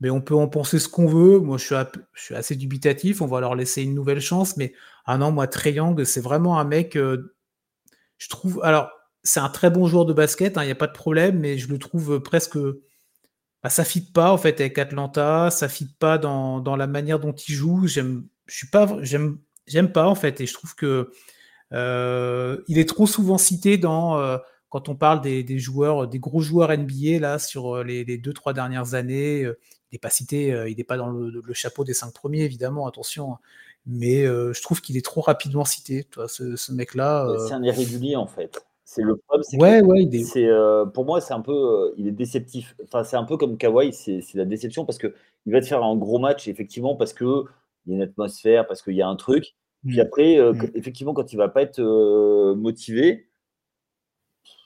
[0.00, 1.40] mais on peut en penser ce qu'on veut.
[1.40, 1.74] Moi, je suis,
[2.12, 3.20] je suis assez dubitatif.
[3.22, 4.56] On va leur laisser une nouvelle chance.
[4.56, 4.72] Mais
[5.06, 6.96] ah non, moi, Treyang, c'est vraiment un mec.
[6.96, 7.34] Euh,
[8.18, 8.60] je trouve.
[8.62, 8.90] Alors,
[9.22, 10.58] c'est un très bon joueur de basket.
[10.58, 12.58] Hein, il n'y a pas de problème, mais je le trouve presque.
[13.62, 15.50] Bah, ça fit pas en fait avec Atlanta.
[15.50, 17.86] Ça fit pas dans, dans la manière dont il joue.
[17.86, 21.12] J'aime je suis pas, j'aime, j'aime pas en fait, et je trouve que
[21.72, 24.38] euh, il est trop souvent cité dans euh,
[24.70, 28.54] quand on parle des, joueurs, des gros joueurs NBA là sur euh, les, deux trois
[28.54, 29.42] dernières années.
[29.42, 29.54] il
[29.92, 33.34] n'est pas cité, il n'est pas dans le, chapeau des cinq premiers évidemment, attention.
[33.34, 33.38] Hein.
[33.86, 37.28] mais je trouve qu'il est trop rapidement cité, toi, ce, mec-là.
[37.46, 38.64] C'est un irrégulier en fait.
[38.84, 42.74] C'est le problème, c'est ouais, ouais, pour moi, c'est un peu, il est déceptif.
[42.84, 45.12] Enfin, c'est un peu comme Kawhi, c'est la déception parce qu'il
[45.44, 47.12] va te faire un gros match, effectivement, parce
[47.88, 49.54] qu'il y a une atmosphère, parce qu'il y a un truc.
[49.86, 50.00] Puis mmh.
[50.00, 50.70] après, mmh.
[50.74, 51.80] effectivement, quand il va pas être
[52.54, 53.28] motivé,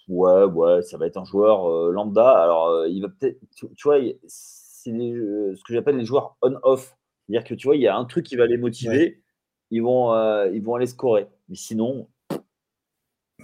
[0.09, 2.31] ouais, ouais, ça va être un joueur lambda.
[2.31, 6.97] Alors, il va peut-être, tu, vois, c'est ce que j'appelle les joueurs on-off.
[7.27, 9.23] C'est-à-dire que tu vois, il y a un truc qui va les motiver,
[9.71, 10.13] ils, vont,
[10.51, 11.29] ils vont aller scorer.
[11.49, 12.09] Mais sinon.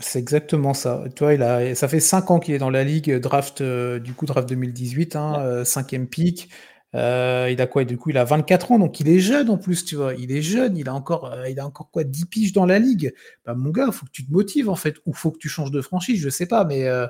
[0.00, 1.04] C'est exactement ça.
[1.14, 4.14] Tu vois, il a, ça fait 5 ans qu'il est dans la ligue, draft, du
[4.14, 6.48] coup, draft 2018, hein, cinquième pick.
[6.94, 9.58] Euh, il a quoi Du coup, il a 24 ans, donc il est jeune en
[9.58, 10.14] plus, tu vois.
[10.14, 12.78] Il est jeune, il a encore, euh, il a encore quoi 10 piges dans la
[12.78, 13.14] ligue.
[13.44, 15.48] Bah, mon gars, il faut que tu te motives en fait, ou faut que tu
[15.48, 17.06] changes de franchise, je sais pas, mais, euh,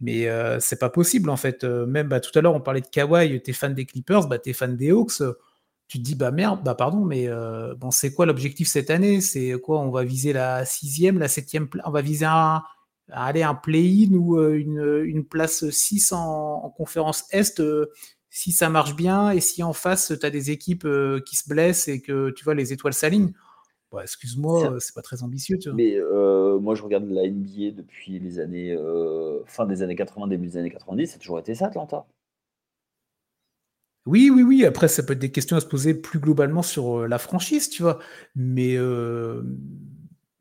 [0.00, 0.28] mais
[0.60, 1.64] c'est pas possible en fait.
[1.64, 4.52] même bah, tout à l'heure, on parlait de Kawhi, t'es fan des Clippers, bah, t'es
[4.52, 5.22] fan des Hawks.
[5.88, 7.28] tu te dis, bah merde, bah pardon, mais
[7.78, 9.20] bon, c'est quoi l'objectif cette année?
[9.20, 12.62] C'est quoi On va viser la sixième, la septième, on va viser un,
[13.12, 17.60] aller un play-in ou une, une, place 6 en, en conférence Est
[18.30, 21.48] si ça marche bien et si en face, tu as des équipes euh, qui se
[21.48, 23.32] blessent et que tu vois les étoiles s'alignent,
[23.90, 25.58] bah, excuse-moi, c'est pas très ambitieux.
[25.58, 25.76] Tu vois.
[25.76, 30.28] Mais euh, moi, je regarde la NBA depuis les années euh, fin des années 80,
[30.28, 32.06] début des années 90, ça a toujours été ça, Atlanta.
[34.06, 34.64] Oui, oui, oui.
[34.64, 37.82] Après, ça peut être des questions à se poser plus globalement sur la franchise, tu
[37.82, 37.98] vois.
[38.36, 38.76] Mais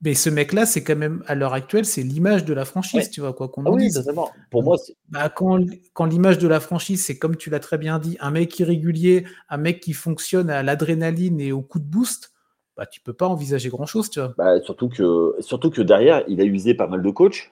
[0.01, 3.19] mais ce mec-là, c'est quand même, à l'heure actuelle, c'est l'image de la franchise, tu
[3.19, 4.09] vois, quoi qu'on ah oui, dise.
[4.49, 4.77] Pour moi,
[5.09, 5.59] bah, quand,
[5.93, 9.25] quand l'image de la franchise, c'est comme tu l'as très bien dit, un mec irrégulier,
[9.49, 12.31] un mec qui fonctionne à l'adrénaline et au coup de boost,
[12.77, 14.33] bah, tu peux pas envisager grand-chose, tu vois.
[14.37, 17.51] Bah, surtout, que, surtout que derrière, il a usé pas mal de coachs.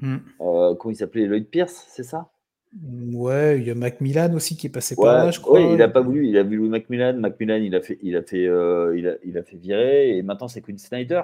[0.00, 0.16] Mmh.
[0.40, 1.26] Euh, comment il s'appelait?
[1.26, 2.31] Lloyd Pierce, c'est ça?
[2.80, 5.60] Ouais, il y a Macmillan aussi qui est passé par là, je crois.
[5.60, 7.18] il n'a pas voulu, il a voulu Macmillan.
[7.18, 10.22] Macmillan, il a fait, il a fait, euh, il, a, il a fait virer, et
[10.22, 11.22] maintenant c'est Quinn Snyder.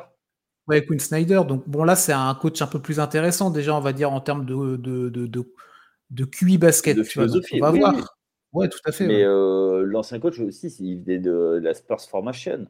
[0.66, 1.40] Ouais, Quinn Snyder.
[1.48, 4.20] Donc bon, là c'est un coach un peu plus intéressant déjà, on va dire en
[4.20, 5.54] termes de de, de, de,
[6.10, 6.98] de QI basket.
[6.98, 7.60] De philosophie.
[7.62, 8.18] on va voir.
[8.52, 9.06] Ouais, tout à fait.
[9.06, 12.66] Mais euh, l'ancien coach aussi, il venait de la Spurs Formation,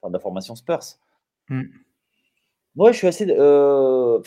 [0.00, 0.98] enfin de la formation Spurs.
[1.50, 2.92] Moi, hmm.
[2.92, 4.20] je suis assez, euh,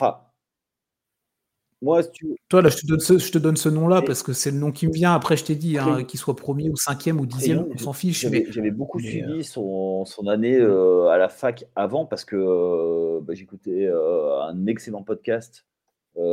[1.82, 2.36] moi, tu...
[2.50, 4.58] Toi, là, je te donne ce, je te donne ce nom-là parce que c'est le
[4.58, 5.14] nom qui me vient.
[5.14, 8.26] Après, je t'ai dit, hein, qu'il soit premier ou cinquième ou dixième, on s'en fiche.
[8.50, 13.22] J'avais beaucoup suivi euh, son, son, année euh, à la fac avant parce que euh,
[13.22, 15.66] bah, j'écoutais un excellent podcast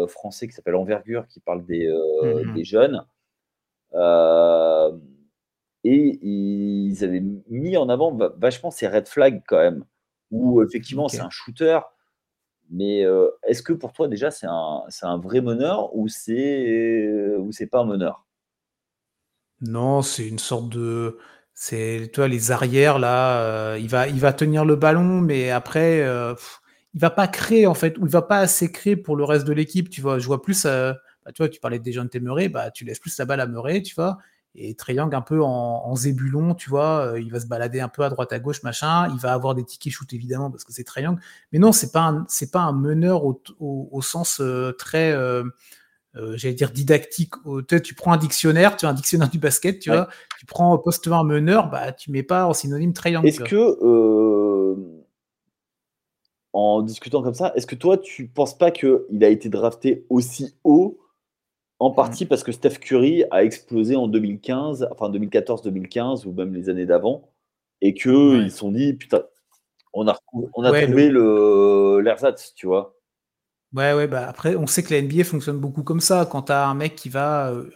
[0.08, 3.04] français qui s'appelle Envergure qui parle des, mmh des jeunes.
[5.84, 9.84] et ils avaient mis en avant vachement ces red flags quand même,
[10.32, 11.78] où effectivement c'est un shooter,
[12.70, 13.04] mais
[13.44, 18.26] est-ce que pour toi, déjà, c'est un, vrai meneur ou c'est pas un meneur?
[19.60, 21.18] Non, c'est une sorte de.
[21.54, 26.04] C'est toi les arrières là, il va il va tenir le ballon, mais après
[26.96, 29.46] il va pas créer en fait, ou il va pas assez créer pour le reste
[29.46, 29.90] de l'équipe.
[29.90, 30.64] Tu vois, je vois plus.
[30.64, 33.46] Bah, tu vois, tu parlais de de Murray, bah tu laisses plus la balle à
[33.46, 34.18] Murray, tu vois.
[34.58, 38.02] Et Triangle un peu en, zébulon, tu vois, euh, il va se balader un peu
[38.02, 39.08] à droite à gauche, machin.
[39.12, 41.20] Il va avoir des tickets shoot évidemment parce que c'est Triangle.
[41.52, 45.44] Mais non, c'est pas c'est pas un meneur au, sens euh, très, euh,
[46.14, 47.34] j'allais dire didactique.
[47.84, 50.08] tu prends un dictionnaire, tu as un dictionnaire du basket, tu vois.
[50.38, 53.28] Tu prends poste un meneur, bah tu mets pas en synonyme Triangle.
[53.28, 53.76] Est-ce que
[56.54, 60.54] en discutant comme ça, est-ce que toi tu penses pas qu'il a été drafté aussi
[60.64, 60.98] haut?
[61.78, 61.94] En mmh.
[61.94, 66.86] partie parce que Steph Curry a explosé en 2015, enfin 2014-2015 ou même les années
[66.86, 67.30] d'avant,
[67.80, 69.22] et qu'ils ils se sont dit putain,
[69.92, 70.18] on a,
[70.54, 72.96] on a trouvé le l'ersatz, tu vois.
[73.74, 76.26] Ouais, ouais, bah après, on sait que la NBA fonctionne beaucoup comme ça.
[76.30, 77.68] Quand tu as un mec qui va, euh,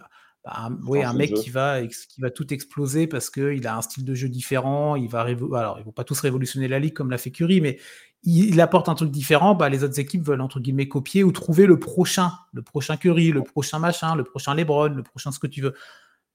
[0.44, 4.04] bah, un, un mec qui va, qui va tout exploser parce qu'il a un style
[4.04, 7.18] de jeu différent, il va, alors ils vont pas tous révolutionner la ligue comme l'a
[7.18, 7.78] fait Curry, mais
[8.22, 11.66] il, apporte un truc différent, bah, les autres équipes veulent entre guillemets copier ou trouver
[11.66, 15.46] le prochain, le prochain Curry, le prochain machin, le prochain LeBron, le prochain ce que
[15.46, 15.74] tu veux.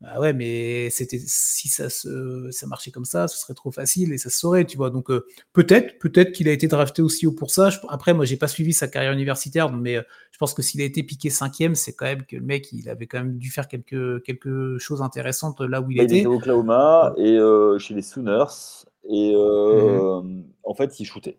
[0.02, 4.12] Bah ouais, mais c'était si ça se, ça marchait comme ça, ce serait trop facile
[4.12, 4.90] et ça se saurait, tu vois.
[4.90, 7.70] Donc euh, peut-être, peut-être qu'il a été drafté aussi haut pour ça.
[7.88, 10.84] après, moi, j'ai pas suivi sa carrière universitaire, mais euh, je pense que s'il a
[10.84, 13.70] été piqué cinquième, c'est quand même que le mec, il avait quand même dû faire
[13.70, 16.16] quelque, quelque chose intéressant là où il, était.
[16.16, 21.38] Il était au Oklahoma et euh, chez les Sooners et mmh en fait, il shootait.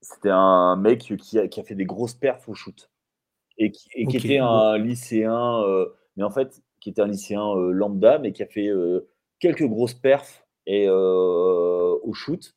[0.00, 2.88] C'était un mec qui a, qui a, fait des grosses perfs au shoot
[3.58, 5.86] et qui, et qui était un lycéen, euh,
[6.16, 9.08] mais en fait, qui était un lycéen euh, lambda, mais qui a fait euh,
[9.40, 12.54] quelques grosses perfs et, au shoot.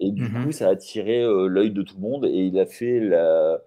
[0.00, 2.66] Et du mmh coup, ça a attiré l'œil de tout le monde et il a
[2.66, 3.62] fait la,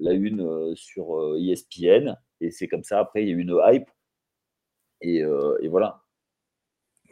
[0.00, 2.16] la une sur ESPN.
[2.40, 3.88] Et c'est comme ça, après, il y a eu une hype.
[5.00, 6.01] Et, et voilà.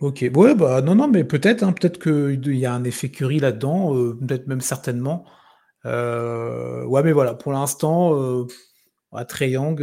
[0.01, 3.39] Ok, ouais, bah non, non, mais peut-être, hein, peut-être qu'il y a un effet Curry
[3.39, 5.27] là-dedans, euh, peut-être même certainement.
[5.85, 8.47] ouais, mais voilà, pour l'instant,
[9.13, 9.81] à Young,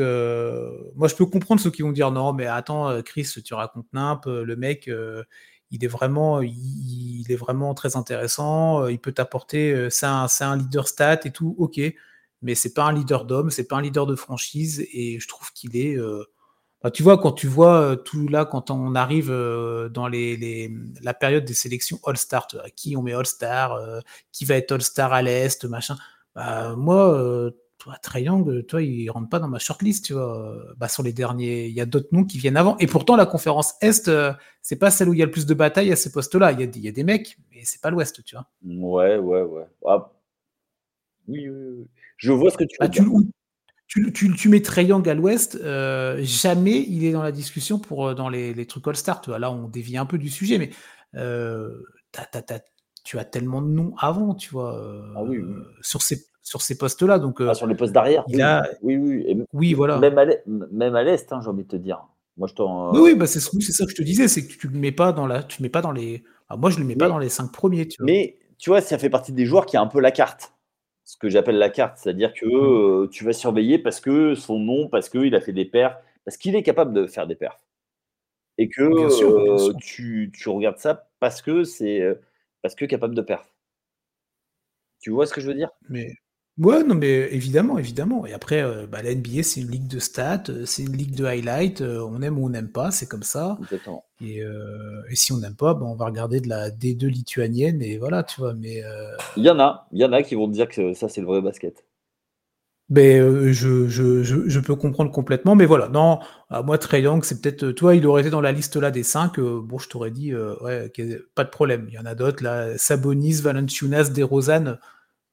[0.96, 4.26] moi je peux comprendre ceux qui vont dire non, mais attends, Chris, tu racontes nimp,
[4.26, 4.90] le mec,
[5.72, 8.88] il est vraiment, il, est vraiment très intéressant.
[8.88, 11.80] Il peut t'apporter, c'est un, un, leader stat et tout, ok,
[12.42, 15.52] mais c'est pas un leader d'homme, c'est pas un leader de franchise, et je trouve
[15.54, 15.96] qu'il est.
[16.88, 19.30] Bah, tu vois, quand tu vois tout là, quand on arrive
[19.92, 20.72] dans les,
[21.02, 23.78] la période des sélections All-Star, qui on met All-Star,
[24.32, 25.98] qui va être All-Star à l'Est, machin.
[26.34, 30.56] Bah, moi, toi, Triangle, toi, il rentre pas dans ma shortlist, tu vois.
[30.78, 32.78] Bah, sur les derniers, il y a d'autres noms qui viennent avant.
[32.78, 35.46] Et pourtant, la conférence Est, euh, c'est pas celle où il y a le plus
[35.46, 36.54] de batailles à ces postes-là.
[36.54, 38.48] Il y, a des mecs, mais c'est pas l'Ouest, tu vois.
[38.64, 39.68] Ouais, ouais, ouais.
[39.86, 40.12] Ah.
[41.28, 43.04] Oui, oui, oui, Je vois ce que tu veux bah, dire.
[43.88, 48.08] Tu, tu, tu, mets Triangle à l'Ouest, euh, jamais il est dans la discussion pour
[48.08, 49.22] euh, dans les, les trucs All-Star.
[49.40, 50.72] Là, on dévie un peu du sujet, mais
[53.04, 54.82] tu as tellement de noms avant, tu vois.
[55.16, 55.40] Ah oui,
[55.82, 57.20] Sur ces sur ces postes-là.
[57.20, 58.24] Donc, euh, ah, sur les postes d'arrière.
[58.82, 59.74] Oui, oui, oui.
[59.74, 60.00] voilà.
[60.00, 62.08] Même à l'est, hein, j'ai envie de te dire.
[62.38, 64.78] Moi, je oui, oui, bah, c'est ça que je te disais, c'est que tu le
[64.78, 66.24] mets pas dans la, tu le mets pas dans les.
[66.56, 67.88] moi, je le mets pas dans les cinq premiers.
[67.88, 68.06] Tu vois.
[68.06, 70.54] Mais tu vois, ça fait partie des joueurs qui a un peu la carte.
[71.08, 73.04] Ce que j'appelle la carte, c'est-à-dire que mmh.
[73.04, 75.96] euh, tu vas surveiller parce que son nom, parce qu'il a fait des perfs,
[76.26, 77.64] parce qu'il est capable de faire des perfs.
[78.58, 82.04] Et que euh, Tu, tu, regardes ça parce que c'est
[82.62, 83.50] parce que capable de perf.
[85.00, 85.70] Tu vois ce que je veux dire?
[85.88, 86.12] Mais
[86.58, 88.26] Ouais, non, mais évidemment, évidemment.
[88.26, 91.14] Et après, euh, bah, la NBA, c'est une ligue de stats, euh, c'est une ligue
[91.16, 91.82] de highlights.
[91.82, 93.62] Euh, on aime ou on n'aime pas, c'est comme ça.
[94.20, 94.40] Et,
[95.12, 98.24] et si on n'aime pas, bah, on va regarder de la D2 lituanienne et voilà,
[98.24, 98.54] tu vois.
[98.56, 98.82] Mais
[99.36, 101.22] Il y en a, il y en a qui vont te dire que ça, c'est
[101.22, 101.86] le vrai basket.
[102.90, 105.90] ben, je, je, je, je peux comprendre complètement, mais voilà.
[105.90, 107.72] Non, à moi, Trey Young, c'est peut-être.
[107.72, 109.40] Toi, il aurait été dans la liste là des 5.
[109.42, 110.90] bon, je t'aurais dit, ouais,
[111.36, 111.86] pas de problème.
[111.90, 112.78] Il y en a d'autres là.
[112.78, 114.78] Sabonis, Valanciunas, DeRozan.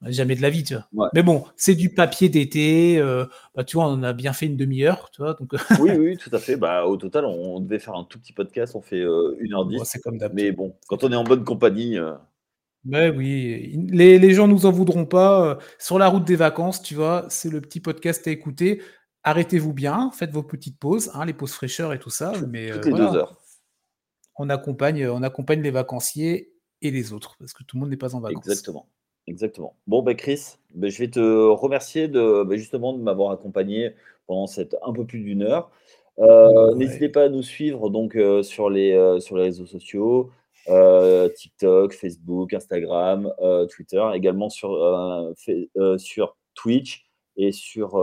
[0.03, 1.11] Jamais de la vie, tu vois.
[1.14, 2.99] Mais bon, c'est du papier d'été.
[2.99, 3.24] Euh,
[3.55, 5.34] bah, tu vois, on a bien fait une demi-heure, tu vois.
[5.34, 5.55] Donc...
[5.80, 6.57] oui, oui, tout à fait.
[6.57, 8.74] Bah, au total, on devait faire un tout petit podcast.
[8.74, 9.84] On fait euh, 1h10.
[9.84, 11.99] c'est comme Mais bon, quand on est en bonne compagnie.
[11.99, 12.14] Euh...
[12.84, 15.47] oui, les, les, gens nous en voudront pas.
[15.47, 18.82] Euh, sur la route des vacances, tu vois, c'est le petit podcast à écouter.
[19.22, 22.32] Arrêtez-vous bien, faites vos petites pauses, hein, les pauses fraîcheurs et tout ça.
[22.51, 23.40] Mais, Toutes les deux heures.
[24.36, 27.97] On accompagne, on accompagne les vacanciers et les autres, parce que tout le monde n'est
[27.97, 28.45] pas en vacances.
[28.47, 28.90] Exactement.
[29.26, 29.74] Exactement.
[29.86, 33.94] Bon, ben Chris, ben, je vais te remercier de, ben, justement de m'avoir accompagné
[34.26, 35.70] pendant cette un peu plus d'une heure.
[36.18, 40.30] Euh, n'hésitez pas à nous suivre donc euh, sur, les, euh, sur les réseaux sociaux,
[41.36, 43.32] TikTok, Facebook, Instagram,
[43.70, 45.34] Twitter, également sur,
[45.98, 47.06] sur Twitch
[47.36, 47.96] et sur,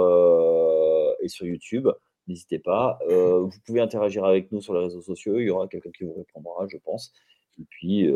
[1.22, 1.88] et sur YouTube.
[2.28, 3.00] N'hésitez pas.
[3.10, 5.40] vous pouvez interagir avec nous sur les réseaux sociaux.
[5.40, 7.14] Il y aura quelqu'un qui vous répondra, je pense.
[7.60, 8.12] Et puis,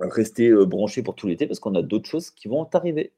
[0.00, 3.12] rester euh, branché pour tout l'été parce qu'on a d'autres choses qui vont arriver.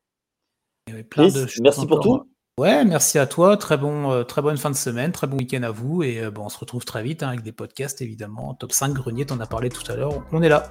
[0.89, 2.23] merci pour tout.
[2.59, 3.57] Ouais, merci à toi.
[3.57, 6.03] Très, bon, euh, très bonne fin de semaine, très bon week-end à vous.
[6.03, 8.55] Et euh, bon, on se retrouve très vite hein, avec des podcasts, évidemment.
[8.55, 10.23] Top 5 Grenier, t'en as parlé tout à l'heure.
[10.33, 10.69] On est là.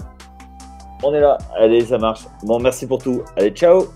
[1.03, 1.39] On est là.
[1.57, 2.27] Allez, ça marche.
[2.43, 3.23] Bon, merci pour tout.
[3.35, 3.87] Allez, ciao.